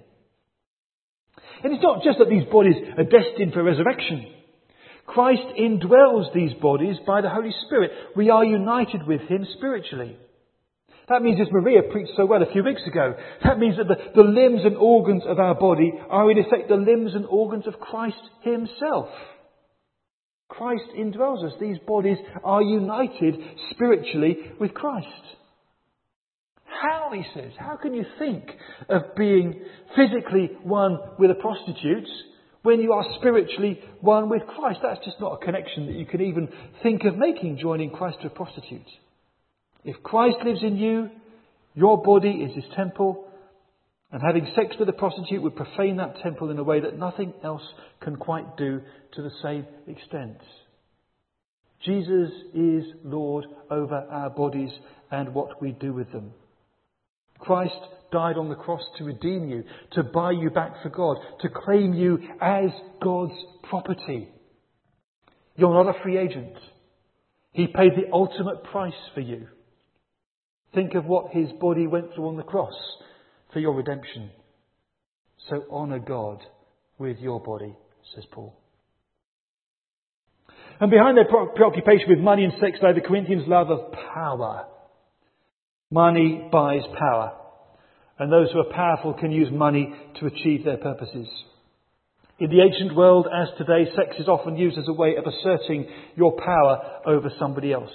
And 1.62 1.72
it's 1.72 1.82
not 1.82 2.02
just 2.02 2.18
that 2.18 2.28
these 2.28 2.46
bodies 2.50 2.76
are 2.96 3.04
destined 3.04 3.52
for 3.52 3.62
resurrection. 3.62 4.32
Christ 5.06 5.42
indwells 5.58 6.34
these 6.34 6.52
bodies 6.60 6.96
by 7.06 7.20
the 7.20 7.30
Holy 7.30 7.54
Spirit. 7.66 7.92
We 8.16 8.30
are 8.30 8.44
united 8.44 9.06
with 9.06 9.20
Him 9.22 9.46
spiritually. 9.56 10.16
That 11.08 11.22
means, 11.22 11.40
as 11.40 11.52
Maria 11.52 11.82
preached 11.90 12.12
so 12.16 12.26
well 12.26 12.42
a 12.42 12.52
few 12.52 12.64
weeks 12.64 12.82
ago, 12.86 13.14
that 13.44 13.58
means 13.58 13.76
that 13.76 13.86
the, 13.86 14.22
the 14.22 14.28
limbs 14.28 14.62
and 14.64 14.76
organs 14.76 15.22
of 15.26 15.38
our 15.38 15.54
body 15.54 15.92
are 16.10 16.30
in 16.30 16.38
effect 16.38 16.68
the 16.68 16.74
limbs 16.74 17.14
and 17.14 17.26
organs 17.26 17.66
of 17.66 17.78
Christ 17.78 18.16
Himself. 18.42 19.08
Christ 20.48 20.84
indwells 20.98 21.44
us. 21.44 21.52
These 21.60 21.78
bodies 21.86 22.18
are 22.42 22.62
united 22.62 23.36
spiritually 23.70 24.36
with 24.60 24.74
Christ. 24.74 25.06
How, 26.64 27.10
he 27.12 27.22
says, 27.34 27.52
how 27.58 27.76
can 27.76 27.94
you 27.94 28.04
think 28.18 28.44
of 28.88 29.14
being 29.16 29.62
physically 29.96 30.50
one 30.62 30.98
with 31.18 31.30
a 31.30 31.34
prostitute 31.34 32.08
when 32.62 32.80
you 32.80 32.92
are 32.92 33.04
spiritually 33.18 33.80
one 34.00 34.28
with 34.28 34.42
Christ? 34.46 34.80
That's 34.82 35.04
just 35.04 35.20
not 35.20 35.40
a 35.40 35.44
connection 35.44 35.86
that 35.86 35.94
you 35.94 36.06
can 36.06 36.20
even 36.20 36.48
think 36.82 37.04
of 37.04 37.16
making, 37.16 37.58
joining 37.58 37.90
Christ 37.90 38.18
to 38.22 38.26
a 38.26 38.30
prostitute. 38.30 38.86
If 39.86 40.02
Christ 40.02 40.38
lives 40.44 40.64
in 40.64 40.76
you, 40.76 41.08
your 41.74 42.02
body 42.02 42.28
is 42.28 42.52
his 42.56 42.64
temple, 42.74 43.28
and 44.10 44.20
having 44.20 44.50
sex 44.56 44.74
with 44.80 44.88
a 44.88 44.92
prostitute 44.92 45.40
would 45.42 45.54
profane 45.54 45.96
that 45.98 46.16
temple 46.24 46.50
in 46.50 46.58
a 46.58 46.64
way 46.64 46.80
that 46.80 46.98
nothing 46.98 47.32
else 47.44 47.62
can 48.00 48.16
quite 48.16 48.56
do 48.56 48.80
to 49.14 49.22
the 49.22 49.30
same 49.44 49.64
extent. 49.86 50.38
Jesus 51.84 52.32
is 52.52 52.84
Lord 53.04 53.44
over 53.70 53.94
our 53.94 54.30
bodies 54.30 54.70
and 55.12 55.32
what 55.32 55.62
we 55.62 55.70
do 55.70 55.92
with 55.92 56.10
them. 56.10 56.32
Christ 57.38 57.78
died 58.10 58.38
on 58.38 58.48
the 58.48 58.56
cross 58.56 58.82
to 58.98 59.04
redeem 59.04 59.48
you, 59.48 59.62
to 59.92 60.02
buy 60.02 60.32
you 60.32 60.50
back 60.50 60.82
for 60.82 60.88
God, 60.88 61.18
to 61.42 61.48
claim 61.48 61.94
you 61.94 62.18
as 62.40 62.70
God's 63.00 63.38
property. 63.68 64.30
You're 65.54 65.84
not 65.84 65.94
a 65.94 66.02
free 66.02 66.18
agent. 66.18 66.56
He 67.52 67.68
paid 67.68 67.92
the 67.94 68.12
ultimate 68.12 68.64
price 68.64 68.92
for 69.14 69.20
you. 69.20 69.46
Think 70.76 70.94
of 70.94 71.06
what 71.06 71.32
his 71.32 71.50
body 71.58 71.86
went 71.86 72.12
through 72.14 72.28
on 72.28 72.36
the 72.36 72.42
cross 72.42 72.74
for 73.50 73.60
your 73.60 73.72
redemption. 73.72 74.28
So 75.48 75.64
honour 75.72 76.00
God 76.00 76.42
with 76.98 77.16
your 77.18 77.40
body, 77.40 77.74
says 78.14 78.24
Paul. 78.30 78.54
And 80.78 80.90
behind 80.90 81.16
their 81.16 81.24
preoccupation 81.24 82.10
with 82.10 82.18
money 82.18 82.44
and 82.44 82.52
sex 82.60 82.76
lay 82.82 82.92
the 82.92 83.00
Corinthians' 83.00 83.48
love 83.48 83.70
of 83.70 83.90
power. 84.12 84.66
Money 85.90 86.46
buys 86.52 86.82
power. 86.98 87.32
And 88.18 88.30
those 88.30 88.52
who 88.52 88.58
are 88.58 88.74
powerful 88.74 89.14
can 89.14 89.32
use 89.32 89.48
money 89.50 89.94
to 90.20 90.26
achieve 90.26 90.66
their 90.66 90.76
purposes. 90.76 91.26
In 92.38 92.50
the 92.50 92.60
ancient 92.60 92.94
world, 92.94 93.26
as 93.34 93.48
today, 93.56 93.90
sex 93.96 94.16
is 94.18 94.28
often 94.28 94.58
used 94.58 94.76
as 94.76 94.88
a 94.88 94.92
way 94.92 95.14
of 95.16 95.24
asserting 95.24 95.86
your 96.16 96.36
power 96.36 97.00
over 97.06 97.30
somebody 97.38 97.72
else. 97.72 97.90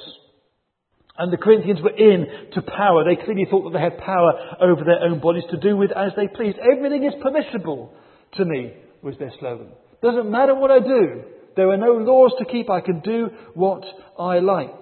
And 1.22 1.32
the 1.32 1.38
Corinthians 1.38 1.80
were 1.84 1.96
in 1.96 2.26
to 2.56 2.64
power. 2.64 3.04
They 3.04 3.24
clearly 3.24 3.46
thought 3.48 3.70
that 3.70 3.78
they 3.78 3.84
had 3.84 4.00
power 4.00 4.58
over 4.60 4.84
their 4.84 5.04
own 5.04 5.20
bodies 5.20 5.44
to 5.52 5.58
do 5.58 5.78
with 5.78 5.92
as 5.92 6.14
they 6.18 6.28
pleased. 6.28 6.58
Everything 6.58 7.04
is 7.04 7.14
permissible 7.22 7.94
to 8.38 8.44
me, 8.44 8.74
was 9.04 9.14
their 9.20 9.32
slogan. 9.40 9.68
Doesn't 10.02 10.32
matter 10.32 10.56
what 10.56 10.72
I 10.72 10.80
do. 10.80 11.22
There 11.56 11.70
are 11.70 11.78
no 11.78 11.94
laws 11.94 12.32
to 12.40 12.46
keep. 12.46 12.72
I 12.72 12.82
can 12.82 13.02
do 13.02 13.28
what 13.54 13.84
I 14.18 14.40
like. 14.40 14.82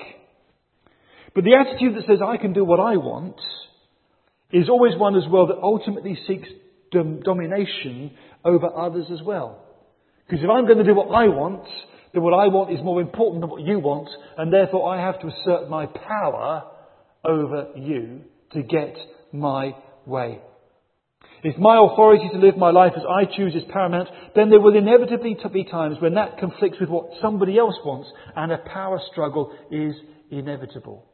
But 1.35 1.43
the 1.43 1.55
attitude 1.55 1.97
that 1.97 2.07
says 2.07 2.19
I 2.25 2.37
can 2.37 2.53
do 2.53 2.63
what 2.63 2.79
I 2.79 2.95
want 2.95 3.35
is 4.53 4.69
always 4.69 4.97
one 4.97 5.17
as 5.17 5.27
well 5.29 5.47
that 5.47 5.59
ultimately 5.61 6.17
seeks 6.25 6.47
dom- 6.93 7.19
domination 7.19 8.11
over 8.45 8.73
others 8.73 9.07
as 9.11 9.21
well. 9.25 9.65
Because 10.25 10.41
if 10.41 10.49
I'm 10.49 10.67
going 10.67 10.77
to 10.77 10.85
do 10.85 10.95
what 10.95 11.13
I 11.13 11.27
want, 11.27 11.67
then 12.13 12.23
what 12.23 12.33
I 12.33 12.47
want 12.47 12.71
is 12.71 12.83
more 12.83 13.01
important 13.01 13.41
than 13.41 13.49
what 13.49 13.61
you 13.61 13.79
want, 13.79 14.09
and 14.37 14.51
therefore 14.51 14.93
I 14.93 15.01
have 15.05 15.19
to 15.21 15.27
assert 15.27 15.69
my 15.69 15.85
power 15.85 16.63
over 17.23 17.69
you 17.75 18.21
to 18.53 18.63
get 18.63 18.95
my 19.31 19.75
way. 20.05 20.39
If 21.43 21.57
my 21.57 21.77
authority 21.77 22.29
to 22.33 22.39
live 22.39 22.57
my 22.57 22.71
life 22.71 22.93
as 22.97 23.03
I 23.07 23.23
choose 23.25 23.55
is 23.55 23.63
paramount, 23.71 24.09
then 24.35 24.49
there 24.49 24.59
will 24.59 24.75
inevitably 24.75 25.37
be 25.53 25.63
times 25.63 25.97
when 26.01 26.15
that 26.15 26.37
conflicts 26.37 26.79
with 26.81 26.89
what 26.89 27.11
somebody 27.21 27.57
else 27.57 27.75
wants, 27.85 28.09
and 28.35 28.51
a 28.51 28.57
power 28.57 28.99
struggle 29.11 29.53
is 29.71 29.93
inevitable. 30.31 31.05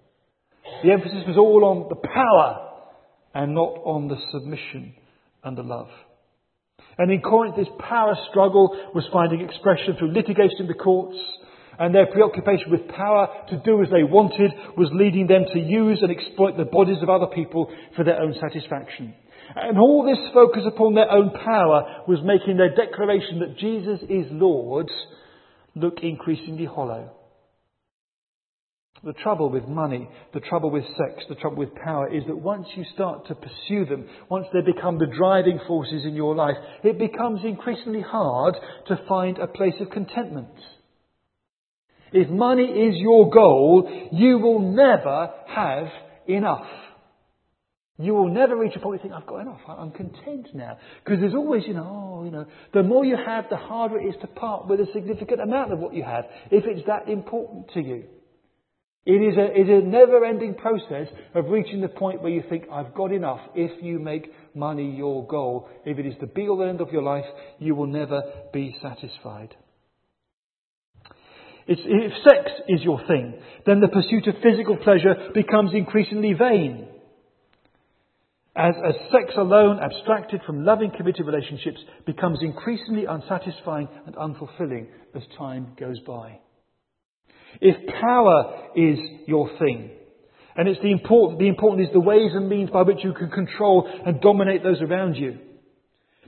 The 0.84 0.92
emphasis 0.92 1.24
was 1.28 1.38
all 1.38 1.64
on 1.66 1.90
the 1.90 1.96
power 1.96 2.72
and 3.36 3.54
not 3.54 3.82
on 3.86 4.08
the 4.08 4.18
submission 4.32 4.96
and 5.44 5.58
the 5.58 5.64
love. 5.64 5.90
And 6.98 7.12
in 7.12 7.22
Corinth, 7.22 7.56
this 7.56 7.68
power 7.80 8.16
struggle 8.30 8.70
was 8.94 9.06
finding 9.12 9.42
expression 9.42 9.96
through 9.98 10.14
litigation 10.14 10.62
in 10.62 10.68
the 10.68 10.74
courts, 10.74 11.18
and 11.78 11.94
their 11.94 12.06
preoccupation 12.06 12.72
with 12.72 12.88
power 12.88 13.28
to 13.50 13.58
do 13.66 13.84
as 13.84 13.90
they 13.90 14.04
wanted 14.04 14.52
was 14.78 14.90
leading 14.94 15.28
them 15.28 15.44
to 15.52 15.60
use 15.60 16.00
and 16.02 16.10
exploit 16.10 16.56
the 16.56 16.64
bodies 16.64 17.02
of 17.02 17.10
other 17.10 17.28
people 17.28 17.70
for 17.98 18.06
their 18.06 18.22
own 18.22 18.34
satisfaction. 18.40 19.14
And 19.56 19.78
all 19.78 20.06
this 20.06 20.34
focus 20.34 20.64
upon 20.66 20.96
their 20.96 21.12
own 21.12 21.32
power 21.32 22.04
was 22.08 22.20
making 22.24 22.58
their 22.58 22.74
declaration 22.74 23.40
that 23.40 23.58
Jesus 23.58 24.00
is 24.10 24.26
Lord 24.32 24.90
look 25.76 26.00
increasingly 26.02 26.66
hollow. 26.66 27.12
The 29.06 29.14
trouble 29.14 29.52
with 29.52 29.68
money, 29.68 30.10
the 30.34 30.40
trouble 30.40 30.72
with 30.72 30.84
sex, 30.98 31.24
the 31.30 31.36
trouble 31.36 31.58
with 31.58 31.76
power 31.76 32.12
is 32.12 32.24
that 32.26 32.38
once 32.38 32.66
you 32.76 32.84
start 32.96 33.28
to 33.28 33.36
pursue 33.36 33.86
them, 33.86 34.10
once 34.32 34.48
they 34.52 34.62
become 34.62 34.98
the 34.98 35.06
driving 35.06 35.60
forces 35.68 36.06
in 36.06 36.16
your 36.16 36.34
life, 36.34 36.56
it 36.84 36.98
becomes 36.98 37.42
increasingly 37.46 38.02
hard 38.02 38.56
to 38.88 39.00
find 39.08 39.38
a 39.38 39.46
place 39.46 39.76
of 39.80 39.92
contentment. 39.92 40.50
If 42.14 42.30
money 42.30 42.64
is 42.64 42.96
your 42.98 43.30
goal, 43.30 44.10
you 44.12 44.40
will 44.40 44.74
never 44.74 45.30
have 45.50 45.88
enough. 46.28 46.66
You 48.00 48.16
will 48.16 48.34
never 48.34 48.58
reach 48.58 48.76
a 48.76 48.80
point 48.80 48.86
where 48.86 48.96
you 48.96 49.02
think, 49.04 49.14
I've 49.14 49.28
got 49.28 49.42
enough, 49.42 49.62
I'm 49.68 49.92
content 49.92 50.48
now. 50.56 50.80
Because 51.04 51.20
there's 51.20 51.36
always, 51.36 51.62
you 51.68 51.76
know, 51.76 52.18
oh, 52.22 52.26
you 52.26 52.32
know, 52.32 52.48
the 52.74 52.82
more 52.82 53.06
you 53.06 53.18
have, 53.24 53.46
the 53.52 53.58
harder 53.58 54.00
it 54.00 54.06
is 54.06 54.16
to 54.22 54.28
part 54.28 54.68
with 54.68 54.80
a 54.80 54.88
significant 54.94 55.42
amount 55.42 55.74
of 55.74 55.78
what 55.78 55.94
you 55.94 56.04
have, 56.04 56.26
if 56.50 56.66
it's 56.66 56.88
that 56.88 57.08
important 57.08 57.70
to 57.76 57.82
you. 57.82 58.06
It 59.06 59.22
is 59.22 59.38
a, 59.38 59.78
a 59.78 59.82
never 59.82 60.26
ending 60.26 60.56
process 60.56 61.08
of 61.36 61.46
reaching 61.46 61.82
the 61.82 61.88
point 61.88 62.24
where 62.24 62.32
you 62.32 62.44
think, 62.50 62.66
I've 62.72 62.96
got 62.96 63.12
enough. 63.12 63.40
If 63.54 63.84
you 63.84 64.00
make 64.00 64.32
money 64.56 64.96
your 64.96 65.28
goal, 65.28 65.70
if 65.86 66.00
it 66.00 66.08
is 66.08 66.16
the 66.20 66.26
be 66.26 66.48
all 66.48 66.58
the 66.58 66.66
end 66.66 66.82
of 66.82 66.92
your 66.92 67.04
life, 67.04 67.26
you 67.60 67.76
will 67.76 67.86
never 67.86 68.24
be 68.52 68.76
satisfied. 68.82 69.56
It's, 71.68 71.82
if 71.84 72.14
sex 72.24 72.52
is 72.68 72.82
your 72.82 73.00
thing, 73.08 73.36
then 73.68 73.80
the 73.80 73.88
pursuit 73.88 74.28
of 74.28 74.42
physical 74.42 74.78
pleasure 74.78 75.30
becomes 75.36 75.72
increasingly 75.74 76.34
vain. 76.34 76.88
As, 78.56 78.74
as 78.88 78.96
sex 79.12 79.34
alone, 79.38 79.80
abstracted 79.80 80.42
from 80.48 80.66
loving, 80.66 80.92
committed 80.96 81.28
relationships, 81.28 81.80
becomes 82.08 82.40
increasingly 82.42 83.06
unsatisfying 83.06 83.88
and 84.08 84.16
unfulfilling 84.16 84.88
as 85.14 85.24
time 85.38 85.74
goes 85.80 86.00
by. 86.08 86.40
If 87.62 87.76
power 88.02 88.70
is 88.76 89.00
your 89.28 89.50
thing, 89.60 89.92
and 90.56 90.70
it's 90.70 90.82
the 90.82 90.92
important, 90.92 91.40
the 91.40 91.48
important 91.48 91.88
is 91.88 91.94
the 91.94 92.00
ways 92.00 92.32
and 92.34 92.48
means 92.48 92.70
by 92.70 92.84
which 92.84 93.04
you 93.04 93.14
can 93.14 93.30
control 93.30 93.90
and 94.06 94.22
dominate 94.22 94.64
those 94.64 94.82
around 94.82 95.16
you, 95.16 95.38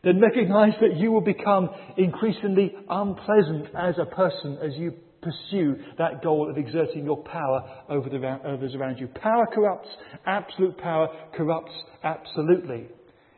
then 0.04 0.20
recognize 0.20 0.74
that 0.82 0.98
you 0.98 1.12
will 1.12 1.22
become 1.22 1.70
increasingly 1.98 2.74
unpleasant 2.90 3.68
as 3.76 3.96
a 3.98 4.06
person 4.06 4.58
as 4.64 4.76
you 4.76 4.94
pursue 5.22 5.78
that 5.98 6.22
goal 6.22 6.50
of 6.50 6.58
exerting 6.58 7.06
your 7.06 7.24
power 7.24 7.62
over 7.90 8.10
the 8.10 8.18
others 8.26 8.76
around 8.76 8.98
you. 8.98 9.08
Power 9.08 9.48
corrupts. 9.54 9.90
Absolute 10.26 10.78
power 10.78 11.08
corrupts 11.36 11.74
absolutely. 12.04 12.88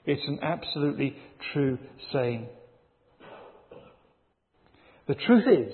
It's 0.06 0.28
an 0.28 0.40
absolutely 0.42 1.16
true 1.54 1.78
saying. 2.12 2.48
The 5.08 5.16
truth 5.16 5.46
is, 5.48 5.74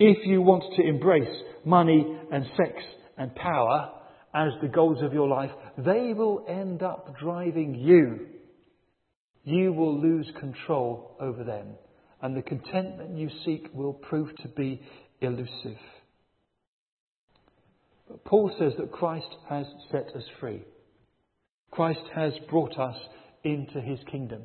if 0.00 0.26
you 0.26 0.42
want 0.42 0.64
to 0.76 0.82
embrace 0.82 1.28
money 1.64 2.18
and 2.32 2.44
sex 2.56 2.72
and 3.16 3.34
power 3.36 3.92
as 4.34 4.50
the 4.62 4.68
goals 4.68 5.02
of 5.02 5.12
your 5.12 5.28
life, 5.28 5.50
they 5.76 6.12
will 6.14 6.44
end 6.48 6.82
up 6.82 7.14
driving 7.20 7.74
you. 7.74 8.26
You 9.44 9.72
will 9.72 10.00
lose 10.00 10.26
control 10.40 11.16
over 11.20 11.44
them 11.44 11.74
and 12.22 12.36
the 12.36 12.42
contentment 12.42 13.16
you 13.16 13.30
seek 13.44 13.68
will 13.72 13.92
prove 13.92 14.34
to 14.36 14.48
be 14.48 14.80
elusive. 15.20 15.78
But 18.08 18.24
Paul 18.24 18.54
says 18.58 18.72
that 18.78 18.92
Christ 18.92 19.28
has 19.48 19.66
set 19.90 20.08
us 20.16 20.24
free. 20.40 20.62
Christ 21.70 22.00
has 22.14 22.32
brought 22.48 22.78
us 22.78 22.96
into 23.44 23.80
his 23.80 23.98
kingdom. 24.10 24.42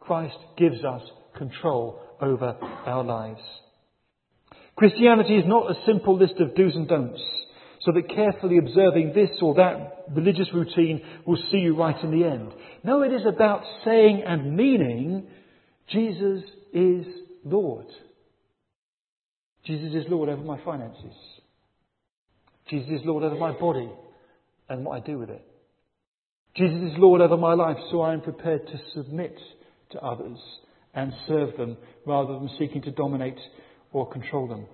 Christ 0.00 0.38
gives 0.56 0.82
us 0.84 1.02
control 1.36 2.00
over 2.20 2.56
our 2.86 3.04
lives. 3.04 3.40
Christianity 4.80 5.36
is 5.36 5.44
not 5.46 5.70
a 5.70 5.74
simple 5.84 6.16
list 6.16 6.40
of 6.40 6.54
do's 6.54 6.74
and 6.74 6.88
don'ts, 6.88 7.20
so 7.82 7.92
that 7.92 8.08
carefully 8.08 8.56
observing 8.56 9.12
this 9.14 9.28
or 9.42 9.54
that 9.56 10.06
religious 10.16 10.48
routine 10.54 11.02
will 11.26 11.36
see 11.52 11.58
you 11.58 11.76
right 11.76 12.02
in 12.02 12.10
the 12.10 12.26
end. 12.26 12.50
No, 12.82 13.02
it 13.02 13.12
is 13.12 13.26
about 13.26 13.60
saying 13.84 14.22
and 14.26 14.56
meaning 14.56 15.26
Jesus 15.90 16.44
is 16.72 17.04
Lord. 17.44 17.84
Jesus 19.66 19.92
is 19.92 20.06
Lord 20.08 20.30
over 20.30 20.42
my 20.42 20.58
finances. 20.64 21.14
Jesus 22.70 22.88
is 22.88 23.00
Lord 23.04 23.22
over 23.22 23.36
my 23.36 23.52
body 23.52 23.90
and 24.70 24.86
what 24.86 25.02
I 25.02 25.06
do 25.06 25.18
with 25.18 25.28
it. 25.28 25.46
Jesus 26.56 26.90
is 26.90 26.96
Lord 26.96 27.20
over 27.20 27.36
my 27.36 27.52
life, 27.52 27.76
so 27.90 28.00
I 28.00 28.14
am 28.14 28.22
prepared 28.22 28.66
to 28.66 28.80
submit 28.94 29.36
to 29.90 30.00
others 30.00 30.38
and 30.94 31.12
serve 31.28 31.54
them 31.58 31.76
rather 32.06 32.32
than 32.32 32.48
seeking 32.58 32.80
to 32.80 32.90
dominate 32.92 33.36
or 33.92 34.10
control 34.10 34.48
them. 34.48 34.66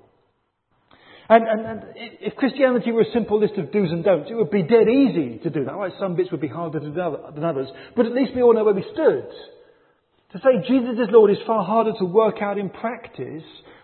And, 1.28 1.46
and, 1.48 1.66
and, 1.66 1.82
if 1.96 2.36
Christianity 2.36 2.92
were 2.92 3.02
a 3.02 3.12
simple 3.12 3.40
list 3.40 3.54
of 3.56 3.72
do's 3.72 3.90
and 3.90 4.04
don'ts, 4.04 4.30
it 4.30 4.34
would 4.34 4.50
be 4.50 4.62
dead 4.62 4.88
easy 4.88 5.38
to 5.42 5.50
do 5.50 5.64
that. 5.64 5.74
Right? 5.74 5.92
Some 5.98 6.14
bits 6.14 6.30
would 6.30 6.40
be 6.40 6.48
harder 6.48 6.78
than 6.78 7.44
others, 7.44 7.68
but 7.96 8.06
at 8.06 8.12
least 8.12 8.32
we 8.34 8.42
all 8.42 8.54
know 8.54 8.64
where 8.64 8.74
we 8.74 8.84
stood. 8.92 9.26
To 10.32 10.38
say 10.38 10.68
Jesus 10.68 10.94
is 10.94 11.08
Lord 11.10 11.30
is 11.30 11.38
far 11.46 11.64
harder 11.64 11.92
to 11.98 12.04
work 12.04 12.42
out 12.42 12.58
in 12.58 12.70
practice 12.70 13.42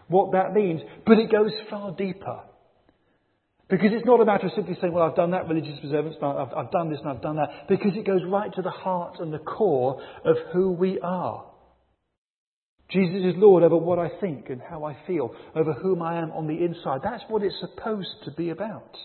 what 0.09 0.33
that 0.33 0.53
means, 0.53 0.83
but 1.07 1.19
it 1.19 1.33
goes 1.33 1.51
far 1.69 1.93
deeper. 1.93 2.41
Because 3.69 3.89
it's 3.93 4.05
not 4.05 4.21
a 4.21 4.25
matter 4.25 4.47
of 4.47 4.53
simply 4.55 4.77
saying, 4.81 4.93
well, 4.93 5.09
I've 5.09 5.17
done 5.17 5.31
that 5.31 5.49
religious 5.49 5.79
observance, 5.83 6.17
I've, 6.23 6.53
I've 6.55 6.71
done 6.71 6.91
this 6.91 6.99
and 7.01 7.09
I've 7.09 7.23
done 7.23 7.37
that, 7.37 7.69
because 7.69 7.93
it 7.97 8.07
goes 8.07 8.21
right 8.27 8.53
to 8.55 8.63
the 8.63 8.71
heart 8.71 9.17
and 9.19 9.33
the 9.33 9.39
core 9.39 10.03
of 10.25 10.37
who 10.53 10.73
we 10.73 11.01
are. 11.01 11.47
Jesus 12.93 13.35
is 13.35 13.35
Lord 13.37 13.63
over 13.63 13.77
what 13.77 13.99
I 13.99 14.11
think 14.21 14.51
and 14.51 14.61
how 14.61 14.85
I 14.85 14.97
feel, 15.07 15.35
over 15.55 15.73
whom 15.73 16.03
I 16.03 16.19
am 16.19 16.31
on 16.33 16.47
the 16.47 16.65
inside. 16.65 17.01
That's 17.03 17.23
what 17.29 17.43
it's 17.43 17.59
supposed 17.61 18.25
to 18.25 18.31
be 18.33 18.51
about. 18.51 18.97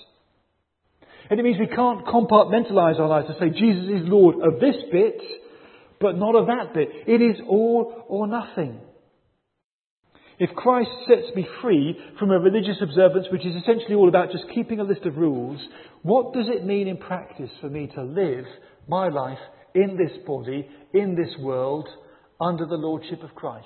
And 1.30 1.40
it 1.40 1.44
means 1.44 1.58
we 1.60 1.68
can't 1.68 2.06
compartmentalize 2.06 3.00
our 3.00 3.08
lives 3.08 3.28
to 3.28 3.34
say 3.40 3.50
Jesus 3.50 4.02
is 4.02 4.08
Lord 4.08 4.36
of 4.36 4.60
this 4.60 4.76
bit, 4.92 5.22
but 6.00 6.18
not 6.18 6.36
of 6.36 6.48
that 6.48 6.74
bit. 6.74 6.90
It 7.08 7.22
is 7.22 7.38
all 7.48 8.06
or 8.08 8.28
nothing. 8.28 8.80
If 10.40 10.56
Christ 10.56 10.92
sets 11.08 11.36
me 11.36 11.48
free 11.62 11.98
from 12.20 12.30
a 12.30 12.40
religious 12.40 12.78
observance 12.82 13.26
which 13.32 13.46
is 13.46 13.56
essentially 13.56 13.96
all 13.96 14.08
about 14.08 14.32
just 14.32 14.44
keeping 14.54 14.80
a 14.80 14.84
list 14.84 15.02
of 15.06 15.18
rules, 15.18 15.60
what 16.04 16.34
does 16.34 16.48
it 16.48 16.64
mean 16.64 16.88
in 16.88 16.98
practice 16.98 17.50
for 17.60 17.70
me 17.70 17.88
to 17.96 18.04
live 18.04 18.46
my 18.88 19.10
life 19.10 19.40
in 19.74 19.98
this 19.98 20.16
body, 20.28 20.68
in 20.94 21.16
this 21.16 21.34
world, 21.40 21.88
under 22.40 22.66
the 22.66 22.76
Lordship 22.76 23.24
of 23.24 23.36
Christ? 23.36 23.66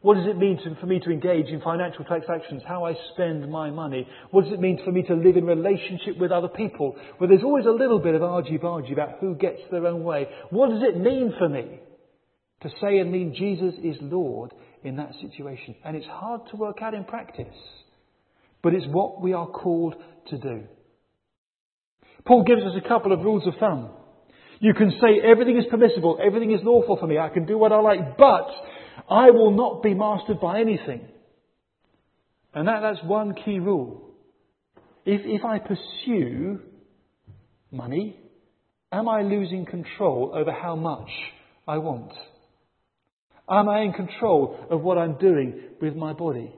What 0.00 0.16
does 0.16 0.26
it 0.26 0.36
mean 0.36 0.58
to, 0.58 0.74
for 0.80 0.86
me 0.86 1.00
to 1.00 1.10
engage 1.10 1.46
in 1.46 1.62
financial 1.62 2.04
transactions? 2.04 2.62
How 2.66 2.84
I 2.84 2.94
spend 3.14 3.50
my 3.50 3.70
money? 3.70 4.06
What 4.30 4.44
does 4.44 4.52
it 4.52 4.60
mean 4.60 4.78
for 4.84 4.92
me 4.92 5.02
to 5.04 5.14
live 5.14 5.36
in 5.36 5.46
relationship 5.46 6.18
with 6.18 6.30
other 6.30 6.48
people? 6.48 6.96
Where 7.16 7.28
there's 7.28 7.42
always 7.42 7.64
a 7.64 7.70
little 7.70 7.98
bit 7.98 8.14
of 8.14 8.22
argy-bargy 8.22 8.92
about 8.92 9.18
who 9.20 9.34
gets 9.34 9.60
their 9.70 9.86
own 9.86 10.04
way. 10.04 10.28
What 10.50 10.68
does 10.68 10.82
it 10.82 10.98
mean 10.98 11.32
for 11.38 11.48
me 11.48 11.80
to 12.64 12.70
say 12.80 12.98
and 12.98 13.12
mean 13.12 13.34
Jesus 13.36 13.74
is 13.82 13.96
Lord 14.00 14.52
in 14.82 14.96
that 14.96 15.12
situation. 15.20 15.74
And 15.84 15.96
it's 15.96 16.06
hard 16.06 16.40
to 16.50 16.56
work 16.56 16.78
out 16.80 16.94
in 16.94 17.04
practice, 17.04 17.46
but 18.62 18.74
it's 18.74 18.86
what 18.86 19.20
we 19.20 19.34
are 19.34 19.46
called 19.46 19.94
to 20.30 20.38
do. 20.38 20.64
Paul 22.24 22.42
gives 22.44 22.62
us 22.62 22.72
a 22.82 22.88
couple 22.88 23.12
of 23.12 23.20
rules 23.20 23.46
of 23.46 23.54
thumb. 23.60 23.90
You 24.64 24.72
can 24.72 24.92
say 24.92 25.20
everything 25.22 25.58
is 25.58 25.66
permissible, 25.70 26.18
everything 26.26 26.50
is 26.50 26.60
lawful 26.62 26.96
for 26.96 27.06
me, 27.06 27.18
I 27.18 27.28
can 27.28 27.44
do 27.44 27.58
what 27.58 27.70
I 27.70 27.80
like, 27.80 28.16
but 28.16 28.48
I 29.10 29.30
will 29.30 29.50
not 29.50 29.82
be 29.82 29.92
mastered 29.92 30.40
by 30.40 30.58
anything. 30.62 31.06
And 32.54 32.66
that, 32.66 32.80
that's 32.80 33.04
one 33.04 33.34
key 33.34 33.58
rule. 33.58 34.14
If, 35.04 35.20
if 35.26 35.44
I 35.44 35.58
pursue 35.58 36.60
money, 37.70 38.18
am 38.90 39.06
I 39.06 39.20
losing 39.20 39.66
control 39.66 40.32
over 40.34 40.50
how 40.50 40.76
much 40.76 41.10
I 41.68 41.76
want? 41.76 42.12
Am 43.46 43.68
I 43.68 43.82
in 43.82 43.92
control 43.92 44.66
of 44.70 44.80
what 44.80 44.96
I'm 44.96 45.18
doing 45.18 45.60
with 45.82 45.94
my 45.94 46.14
body? 46.14 46.54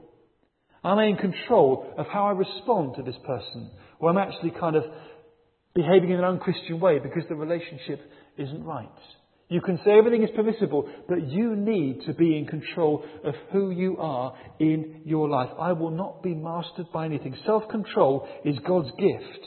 Am 0.85 1.01
I 1.01 1.07
in 1.07 1.16
control 1.16 1.92
of 1.99 2.07
how 2.07 2.29
I 2.29 2.33
respond 2.35 2.95
to 2.99 3.03
this 3.03 3.19
person? 3.27 3.73
Or 3.99 4.11
am 4.11 4.16
I 4.16 4.27
actually 4.29 4.53
kind 4.53 4.77
of 4.77 4.85
behaving 5.77 6.11
in 6.11 6.19
an 6.19 6.25
unchristian 6.25 6.81
way 6.81 6.99
because 6.99 7.23
the 7.29 7.37
relationship 7.37 8.01
isn't 8.37 8.65
right? 8.65 8.89
You 9.49 9.61
can 9.61 9.79
say 9.85 9.93
everything 9.97 10.25
is 10.25 10.31
permissible, 10.35 10.89
but 11.09 11.29
you 11.29 11.55
need 11.55 12.01
to 12.07 12.15
be 12.15 12.37
in 12.37 12.47
control 12.47 13.05
of 13.25 13.35
who 13.53 13.71
you 13.71 13.97
are 13.99 14.35
in 14.59 15.03
your 15.05 15.29
life. 15.29 15.51
I 15.61 15.73
will 15.73 15.93
not 15.93 16.23
be 16.23 16.35
mastered 16.35 16.87
by 16.93 17.05
anything. 17.05 17.37
Self 17.47 17.69
control 17.71 18.27
is 18.45 18.57
God's 18.67 18.91
gift. 18.99 19.47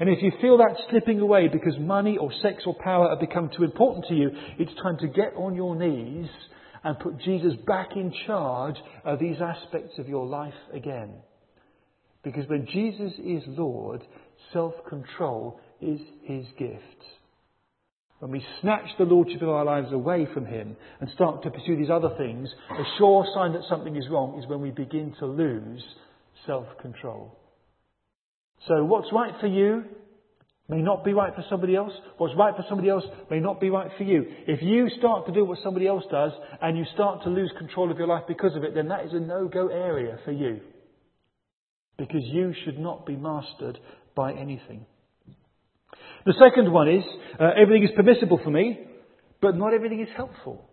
And 0.00 0.10
if 0.10 0.18
you 0.20 0.32
feel 0.40 0.58
that 0.58 0.76
slipping 0.90 1.20
away 1.20 1.48
because 1.48 1.78
money 1.78 2.18
or 2.18 2.30
sex 2.42 2.64
or 2.66 2.74
power 2.74 3.08
have 3.08 3.20
become 3.20 3.50
too 3.56 3.62
important 3.62 4.06
to 4.08 4.14
you, 4.14 4.30
it's 4.58 4.74
time 4.82 4.98
to 4.98 5.06
get 5.06 5.32
on 5.36 5.54
your 5.54 5.76
knees 5.76 6.28
and 6.82 6.98
put 6.98 7.18
Jesus 7.20 7.52
back 7.66 7.90
in 7.94 8.12
charge 8.26 8.76
of 9.04 9.20
these 9.20 9.36
aspects 9.40 9.98
of 9.98 10.08
your 10.08 10.26
life 10.26 10.54
again. 10.74 11.14
Because 12.24 12.48
when 12.48 12.66
Jesus 12.66 13.12
is 13.24 13.42
Lord, 13.46 14.02
self 14.52 14.74
control 14.88 15.60
is 15.80 16.00
his 16.22 16.46
gift. 16.58 17.02
when 18.20 18.30
we 18.30 18.44
snatch 18.60 18.88
the 18.98 19.04
lordship 19.04 19.42
of 19.42 19.48
our 19.48 19.64
lives 19.64 19.92
away 19.92 20.26
from 20.32 20.46
Him 20.46 20.76
and 21.00 21.10
start 21.10 21.42
to 21.42 21.50
pursue 21.50 21.76
these 21.76 21.90
other 21.90 22.14
things, 22.16 22.48
a 22.70 22.84
sure 22.98 23.26
sign 23.34 23.52
that 23.52 23.62
something 23.68 23.94
is 23.94 24.08
wrong 24.10 24.40
is 24.42 24.48
when 24.48 24.62
we 24.62 24.70
begin 24.70 25.14
to 25.18 25.26
lose 25.26 25.84
self 26.46 26.66
control. 26.80 27.36
So, 28.66 28.84
what's 28.84 29.12
right 29.12 29.34
for 29.40 29.46
you 29.46 29.84
may 30.68 30.82
not 30.82 31.04
be 31.04 31.12
right 31.12 31.34
for 31.34 31.44
somebody 31.48 31.76
else. 31.76 31.92
What's 32.18 32.34
right 32.36 32.54
for 32.56 32.64
somebody 32.68 32.88
else 32.88 33.04
may 33.30 33.38
not 33.38 33.60
be 33.60 33.70
right 33.70 33.90
for 33.96 34.04
you. 34.04 34.24
If 34.46 34.62
you 34.62 34.88
start 34.98 35.26
to 35.26 35.32
do 35.32 35.44
what 35.44 35.58
somebody 35.62 35.86
else 35.86 36.04
does 36.10 36.32
and 36.60 36.76
you 36.76 36.84
start 36.94 37.22
to 37.22 37.30
lose 37.30 37.52
control 37.58 37.90
of 37.90 37.98
your 37.98 38.08
life 38.08 38.24
because 38.26 38.56
of 38.56 38.64
it, 38.64 38.74
then 38.74 38.88
that 38.88 39.04
is 39.04 39.12
a 39.12 39.20
no 39.20 39.48
go 39.48 39.68
area 39.68 40.18
for 40.24 40.32
you. 40.32 40.60
Because 41.98 42.22
you 42.24 42.52
should 42.64 42.78
not 42.78 43.06
be 43.06 43.16
mastered 43.16 43.78
by 44.14 44.32
anything. 44.32 44.86
The 46.26 46.34
second 46.40 46.72
one 46.72 46.88
is 46.88 47.04
uh, 47.40 47.50
everything 47.56 47.84
is 47.84 47.90
permissible 47.94 48.40
for 48.42 48.50
me, 48.50 48.80
but 49.40 49.56
not 49.56 49.72
everything 49.72 50.00
is 50.00 50.08
helpful. 50.16 50.68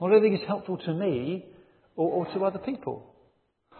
Not 0.00 0.08
everything 0.08 0.34
is 0.34 0.46
helpful 0.48 0.78
to 0.78 0.92
me 0.92 1.46
or, 1.94 2.10
or 2.10 2.34
to 2.34 2.44
other 2.44 2.58
people. 2.58 3.14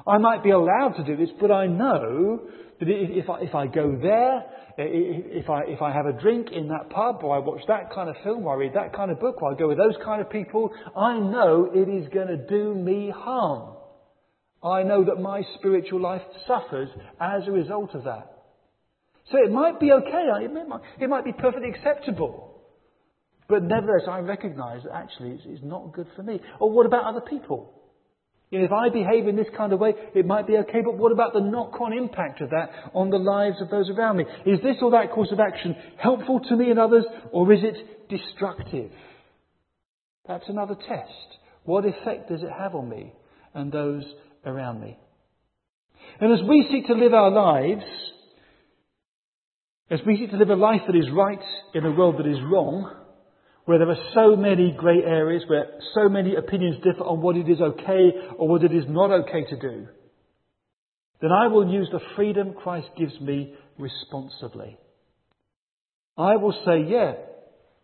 I 0.06 0.18
might 0.18 0.44
be 0.44 0.50
allowed 0.50 0.94
to 0.98 1.04
do 1.04 1.16
this, 1.16 1.34
but 1.40 1.50
I 1.50 1.66
know 1.66 2.42
that 2.78 2.86
if 2.88 3.28
I, 3.28 3.40
if 3.40 3.56
I 3.56 3.66
go 3.66 3.98
there, 4.00 4.44
if 4.78 5.50
I, 5.50 5.62
if 5.66 5.82
I 5.82 5.92
have 5.92 6.06
a 6.06 6.12
drink 6.12 6.48
in 6.52 6.68
that 6.68 6.90
pub, 6.90 7.24
or 7.24 7.34
I 7.34 7.40
watch 7.40 7.62
that 7.66 7.92
kind 7.92 8.08
of 8.08 8.14
film, 8.22 8.44
or 8.44 8.54
I 8.54 8.56
read 8.56 8.74
that 8.74 8.94
kind 8.94 9.10
of 9.10 9.18
book, 9.18 9.42
or 9.42 9.52
I 9.52 9.56
go 9.56 9.66
with 9.66 9.78
those 9.78 9.96
kind 10.04 10.20
of 10.20 10.30
people, 10.30 10.70
I 10.96 11.18
know 11.18 11.70
it 11.74 11.88
is 11.88 12.08
going 12.14 12.28
to 12.28 12.36
do 12.36 12.72
me 12.72 13.12
harm. 13.12 13.74
I 14.62 14.84
know 14.84 15.04
that 15.06 15.16
my 15.16 15.42
spiritual 15.58 16.00
life 16.00 16.22
suffers 16.46 16.88
as 17.20 17.42
a 17.48 17.50
result 17.50 17.94
of 17.94 18.04
that. 18.04 18.35
So 19.30 19.38
it 19.38 19.50
might 19.50 19.80
be 19.80 19.92
okay, 19.92 20.24
it 20.44 20.52
might, 20.52 20.80
it 21.00 21.08
might 21.08 21.24
be 21.24 21.32
perfectly 21.32 21.70
acceptable. 21.70 22.62
But 23.48 23.62
nevertheless, 23.62 24.08
I 24.08 24.20
recognize 24.20 24.82
that 24.84 24.94
actually 24.94 25.30
it's, 25.30 25.42
it's 25.46 25.64
not 25.64 25.92
good 25.92 26.06
for 26.16 26.22
me. 26.22 26.40
Or 26.60 26.70
what 26.70 26.86
about 26.86 27.04
other 27.04 27.20
people? 27.20 27.72
You 28.50 28.60
know, 28.60 28.64
if 28.64 28.72
I 28.72 28.88
behave 28.88 29.26
in 29.26 29.34
this 29.34 29.48
kind 29.56 29.72
of 29.72 29.80
way, 29.80 29.94
it 30.14 30.24
might 30.24 30.46
be 30.46 30.56
okay, 30.58 30.80
but 30.84 30.96
what 30.96 31.10
about 31.10 31.32
the 31.32 31.40
knock 31.40 31.80
on 31.80 31.92
impact 31.92 32.40
of 32.40 32.50
that 32.50 32.70
on 32.94 33.10
the 33.10 33.18
lives 33.18 33.56
of 33.60 33.70
those 33.70 33.90
around 33.90 34.18
me? 34.18 34.24
Is 34.44 34.60
this 34.62 34.76
or 34.80 34.92
that 34.92 35.10
course 35.10 35.32
of 35.32 35.40
action 35.40 35.74
helpful 35.98 36.40
to 36.48 36.56
me 36.56 36.70
and 36.70 36.78
others, 36.78 37.04
or 37.32 37.52
is 37.52 37.60
it 37.62 38.08
destructive? 38.08 38.92
That's 40.28 40.48
another 40.48 40.76
test. 40.76 41.38
What 41.64 41.84
effect 41.84 42.28
does 42.28 42.42
it 42.42 42.50
have 42.56 42.76
on 42.76 42.88
me 42.88 43.12
and 43.52 43.72
those 43.72 44.04
around 44.44 44.80
me? 44.80 44.96
And 46.20 46.32
as 46.32 46.46
we 46.48 46.68
seek 46.70 46.86
to 46.86 46.94
live 46.94 47.14
our 47.14 47.30
lives, 47.30 47.84
as 49.90 50.00
we 50.04 50.16
seek 50.16 50.30
to 50.30 50.36
live 50.36 50.50
a 50.50 50.56
life 50.56 50.80
that 50.86 50.96
is 50.96 51.06
right 51.12 51.40
in 51.74 51.84
a 51.84 51.92
world 51.92 52.16
that 52.18 52.26
is 52.26 52.38
wrong, 52.50 52.92
where 53.66 53.78
there 53.78 53.90
are 53.90 54.10
so 54.14 54.36
many 54.36 54.74
grey 54.76 55.02
areas, 55.04 55.42
where 55.48 55.66
so 55.94 56.08
many 56.08 56.34
opinions 56.34 56.76
differ 56.76 57.04
on 57.04 57.20
what 57.20 57.36
it 57.36 57.48
is 57.48 57.60
okay 57.60 58.10
or 58.36 58.48
what 58.48 58.64
it 58.64 58.72
is 58.72 58.84
not 58.88 59.10
okay 59.10 59.44
to 59.48 59.58
do, 59.58 59.86
then 61.20 61.32
I 61.32 61.46
will 61.48 61.72
use 61.72 61.88
the 61.90 62.00
freedom 62.14 62.54
Christ 62.54 62.88
gives 62.96 63.18
me 63.20 63.54
responsibly. 63.78 64.76
I 66.18 66.36
will 66.36 66.54
say, 66.64 66.84
yeah, 66.88 67.14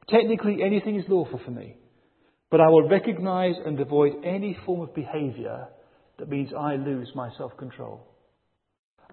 technically 0.09 0.59
anything 0.65 0.97
is 0.97 1.05
lawful 1.09 1.41
for 1.45 1.51
me, 1.51 1.77
but 2.51 2.61
I 2.61 2.69
will 2.69 2.89
recognize 2.89 3.55
and 3.65 3.79
avoid 3.79 4.25
any 4.25 4.57
form 4.67 4.81
of 4.81 4.95
behavior 4.95 5.69
that 6.19 6.29
means 6.29 6.51
I 6.57 6.77
lose 6.77 7.11
my 7.15 7.31
self 7.39 7.57
control. 7.57 8.07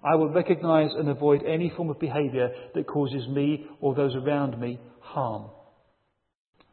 I 0.04 0.16
will 0.16 0.30
recognize 0.30 0.92
and 0.98 1.10
avoid 1.10 1.44
any 1.44 1.72
form 1.76 1.90
of 1.90 2.00
behavior 2.00 2.50
that 2.74 2.88
causes 2.88 3.28
me 3.28 3.66
or 3.82 3.96
those 3.96 4.16
around 4.16 4.60
me 4.60 4.80
harm. 5.02 5.50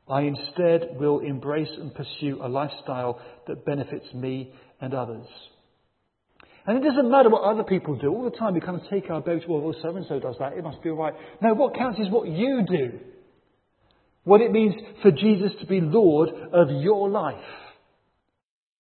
I 0.09 0.23
instead 0.23 0.99
will 1.01 1.19
embrace 1.19 1.71
and 1.77 1.93
pursue 1.95 2.39
a 2.41 2.49
lifestyle 2.49 3.21
that 3.49 3.65
benefits 3.65 4.07
me 4.15 4.53
and 4.81 4.95
others. 4.95 5.27
And 6.67 6.79
it 6.79 6.89
doesn't 6.89 7.11
matter 7.11 7.31
what 7.31 7.43
other 7.43 7.65
people 7.65 7.97
do. 7.97 8.13
All 8.13 8.25
the 8.25 8.37
time 8.37 8.55
we 8.55 8.61
kind 8.61 8.81
of 8.81 8.89
take 8.89 9.11
our 9.11 9.21
boat, 9.21 9.43
well, 9.49 9.75
so 9.83 9.97
and 9.97 10.07
so 10.09 10.19
does 10.19 10.37
that, 10.39 10.55
it 10.55 10.65
must 10.65 10.83
be 10.83 10.91
all 10.91 10.97
right. 10.97 11.15
No, 11.41 11.55
what 11.55 11.77
counts 11.77 11.99
is 12.01 12.11
what 12.11 12.29
you 12.29 12.65
do. 12.69 12.99
What 14.25 14.41
it 14.41 14.51
means 14.51 14.75
for 15.03 15.13
Jesus 15.13 15.53
to 15.61 15.67
be 15.67 15.81
Lord 15.81 16.31
of 16.53 16.69
your 16.71 17.09
life. 17.09 17.37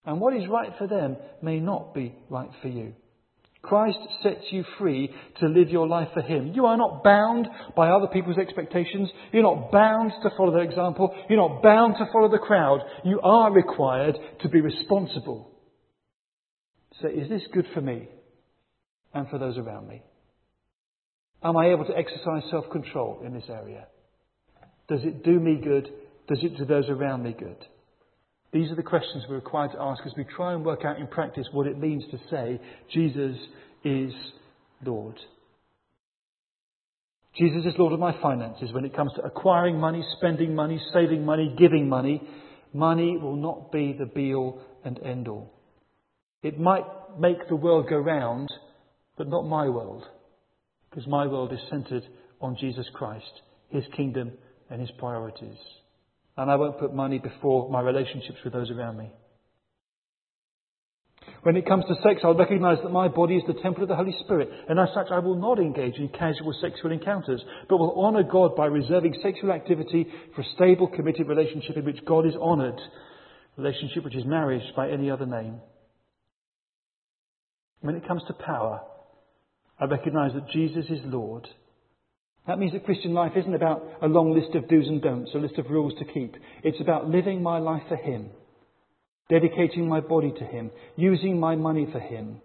And 0.05 0.21
what 0.21 0.35
is 0.35 0.49
right 0.49 0.73
for 0.79 0.87
them 0.89 1.17
may 1.43 1.61
not 1.61 1.95
be 1.95 2.15
right 2.29 2.51
for 2.63 2.69
you. 2.69 2.95
Christ 3.67 3.99
sets 4.23 4.45
you 4.51 4.65
free 4.79 5.11
to 5.41 5.47
live 5.47 5.69
your 5.69 5.89
life 5.89 6.09
for 6.15 6.23
Him. 6.23 6.53
You 6.55 6.67
are 6.67 6.77
not 6.77 7.03
bound 7.03 7.49
by 7.77 7.89
other 7.89 8.07
people's 8.07 8.39
expectations. 8.39 9.11
You're 9.33 9.43
not 9.43 9.71
bound 9.73 10.13
to 10.23 10.31
follow 10.37 10.53
their 10.53 10.63
example. 10.63 11.15
You're 11.29 11.49
not 11.49 11.63
bound 11.63 11.97
to 11.99 12.07
follow 12.13 12.31
the 12.31 12.39
crowd. 12.39 12.81
You 13.05 13.21
are 13.21 13.53
required 13.53 14.17
to 14.43 14.49
be 14.49 14.61
responsible. 14.61 15.51
So, 17.01 17.09
is 17.09 17.29
this 17.29 17.43
good 17.53 17.67
for 17.75 17.81
me 17.81 18.09
and 19.13 19.29
for 19.29 19.39
those 19.39 19.59
around 19.59 19.89
me? 19.89 20.03
Am 21.43 21.57
I 21.57 21.71
able 21.71 21.85
to 21.85 21.97
exercise 21.97 22.43
self 22.51 22.71
control 22.71 23.21
in 23.25 23.35
this 23.35 23.49
area? 23.49 23.87
Does 24.89 25.01
it 25.03 25.25
do 25.25 25.39
me 25.39 25.61
good? 25.63 25.89
Does 26.29 26.39
it 26.43 26.57
do 26.57 26.65
those 26.65 26.89
around 26.89 27.23
me 27.23 27.35
good? 27.39 27.59
These 28.57 28.71
are 28.71 28.77
the 28.77 28.83
questions 28.83 29.23
we're 29.29 29.35
required 29.35 29.73
to 29.73 29.83
ask 29.83 30.01
as 30.07 30.15
we 30.17 30.25
try 30.25 30.55
and 30.55 30.65
work 30.65 30.83
out 30.87 30.99
in 30.99 31.07
practice 31.09 31.47
what 31.53 31.67
it 31.67 31.79
means 31.79 32.03
to 32.11 32.19
say, 32.31 32.59
Jesus 32.91 33.37
is 33.85 34.11
Lord. 34.83 35.15
Jesus 37.37 37.67
is 37.67 37.75
Lord 37.79 37.93
of 37.93 38.01
my 38.01 38.19
finances. 38.23 38.73
When 38.73 38.87
it 38.87 38.97
comes 38.97 39.13
to 39.17 39.27
acquiring 39.27 39.79
money, 39.79 40.03
spending 40.17 40.55
money, 40.55 40.81
saving 40.95 41.23
money, 41.23 41.55
giving 41.59 41.87
money, 41.87 42.27
money 42.73 43.19
will 43.19 43.37
not 43.37 43.71
be 43.73 43.93
the 43.93 44.07
be 44.07 44.33
all 44.33 44.63
and 44.87 44.99
end 45.05 45.29
all. 45.29 45.53
It 46.43 46.59
might 46.59 46.87
make 47.19 47.47
the 47.51 47.57
world 47.57 47.91
go 47.91 47.99
round, 47.99 48.49
but 49.19 49.29
not 49.29 49.43
my 49.43 49.69
world, 49.69 50.05
because 50.89 51.07
my 51.07 51.27
world 51.27 51.53
is 51.53 51.61
centered 51.69 52.05
on 52.41 52.57
Jesus 52.59 52.87
Christ, 52.95 53.43
His 53.69 53.85
kingdom, 53.95 54.33
and 54.71 54.81
His 54.81 54.93
priorities 54.99 55.59
and 56.37 56.51
I 56.51 56.57
won't 56.57 56.79
put 56.79 56.95
money 56.95 57.19
before 57.19 57.71
my 57.71 57.81
relationships 57.81 58.39
with 58.45 58.53
those 58.53 58.71
around 58.71 58.99
me. 58.99 59.11
When 61.43 61.57
it 61.57 61.67
comes 61.67 61.85
to 61.87 61.95
sex, 62.03 62.21
I'll 62.25 62.35
recognize 62.37 62.79
that 62.83 62.91
my 62.91 63.09
body 63.09 63.37
is 63.37 63.43
the 63.47 63.61
temple 63.63 63.85
of 63.85 63.89
the 63.89 63.97
Holy 63.97 64.15
Spirit, 64.25 64.51
and 64.69 64.79
as 64.79 64.89
such, 64.95 65.09
I 65.11 65.21
will 65.21 65.37
not 65.37 65.59
engage 65.59 65.97
in 65.97 66.09
casual 66.09 66.53
sexual 66.61 66.93
encounters, 66.93 67.43
but 67.69 67.79
will 67.79 68.01
honor 68.01 68.23
God 68.23 68.57
by 68.57 68.67
reserving 68.67 69.15
sexual 69.23 69.53
activity 69.53 70.07
for 70.35 70.43
a 70.43 70.55
stable, 70.57 70.89
committed 70.89 71.29
relationship 71.29 71.77
in 71.77 71.85
which 71.85 72.05
God 72.05 72.27
is 72.27 72.35
honored, 72.41 72.81
relationship 73.57 74.05
which 74.05 74.17
is 74.17 74.25
marriage 74.25 74.63
by 74.75 74.91
any 74.91 75.11
other 75.11 75.27
name. 75.27 75.61
When 77.81 77.95
it 77.95 78.07
comes 78.07 78.23
to 78.27 78.35
power, 78.35 78.81
I 79.79 79.85
recognize 79.85 80.33
that 80.35 80.51
Jesus 80.51 80.87
is 80.91 81.01
Lord 81.05 81.47
that 82.47 82.59
means 82.59 82.73
that 82.73 82.85
Christian 82.85 83.13
life 83.13 83.33
isn't 83.37 83.55
about 83.55 83.83
a 84.03 84.07
long 84.07 84.33
list 84.33 84.55
of 84.55 84.69
do's 84.69 84.87
and 84.87 85.03
don'ts, 85.03 85.33
a 85.35 85.39
list 85.39 85.59
of 85.59 85.67
rules 85.69 85.95
to 85.99 86.05
keep. 86.05 86.37
It's 86.63 86.81
about 86.81 87.09
living 87.09 87.43
my 87.43 87.59
life 87.59 87.83
for 87.89 87.97
Him, 87.97 88.31
dedicating 89.29 89.89
my 89.89 90.01
body 90.01 90.33
to 90.39 90.45
Him, 90.45 90.71
using 90.97 91.41
my 91.41 91.57
money 91.57 91.89
for 91.91 91.99
Him, 91.99 92.41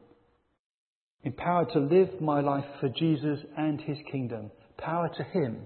empowered 1.24 1.70
to 1.74 1.80
live 1.80 2.20
my 2.20 2.42
life 2.42 2.66
for 2.80 2.90
Jesus 2.90 3.40
and 3.56 3.80
His 3.80 3.98
kingdom. 4.12 4.50
Power 4.78 5.10
to 5.18 5.24
Him, 5.24 5.60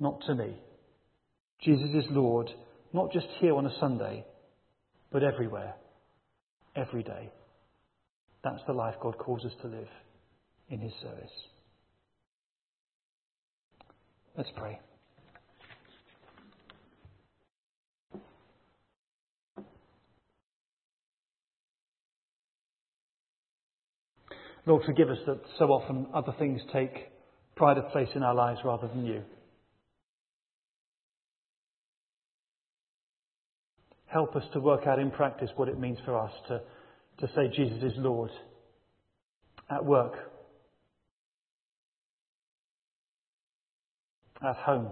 not 0.00 0.20
to 0.26 0.34
me. 0.34 0.56
Jesus 1.62 1.90
is 1.94 2.10
Lord, 2.10 2.50
not 2.92 3.12
just 3.12 3.26
here 3.38 3.54
on 3.54 3.66
a 3.66 3.78
Sunday, 3.78 4.24
but 5.12 5.22
everywhere, 5.22 5.74
every 6.74 7.04
day. 7.04 7.30
That's 8.42 8.62
the 8.66 8.72
life 8.72 8.94
God 9.00 9.18
calls 9.18 9.44
us 9.44 9.52
to 9.62 9.68
live 9.68 9.88
in 10.68 10.80
His 10.80 10.92
service. 11.00 11.30
Let's 14.36 14.50
pray. 14.56 14.78
Lord, 24.66 24.82
forgive 24.84 25.10
us 25.10 25.18
that 25.26 25.40
so 25.58 25.66
often 25.66 26.06
other 26.14 26.34
things 26.38 26.60
take 26.72 27.10
pride 27.56 27.78
of 27.78 27.88
place 27.90 28.08
in 28.14 28.22
our 28.22 28.34
lives 28.34 28.60
rather 28.64 28.88
than 28.88 29.04
you. 29.04 29.22
Help 34.06 34.34
us 34.36 34.42
to 34.52 34.60
work 34.60 34.86
out 34.86 34.98
in 34.98 35.10
practice 35.10 35.50
what 35.56 35.68
it 35.68 35.78
means 35.78 35.98
for 36.04 36.18
us 36.18 36.32
to, 36.48 36.60
to 37.20 37.32
say 37.34 37.48
Jesus 37.54 37.82
is 37.82 37.92
Lord 37.96 38.30
at 39.70 39.84
work, 39.84 40.14
at 44.42 44.56
home, 44.56 44.88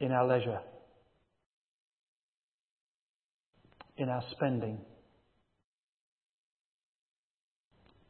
in 0.00 0.12
our 0.12 0.26
leisure, 0.26 0.60
in 3.96 4.08
our 4.08 4.22
spending, 4.32 4.78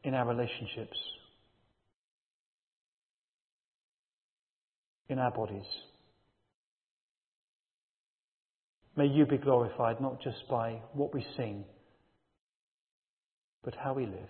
in 0.03 0.13
our 0.13 0.27
relationships. 0.27 0.97
in 5.09 5.19
our 5.19 5.31
bodies. 5.31 5.65
May 8.97 9.07
you 9.07 9.25
be 9.25 9.37
glorified 9.37 9.99
not 10.01 10.21
just 10.21 10.47
by 10.49 10.81
what 10.93 11.13
we 11.13 11.25
sing, 11.35 11.65
but 13.63 13.75
how 13.75 13.93
we 13.93 14.05
live. 14.05 14.29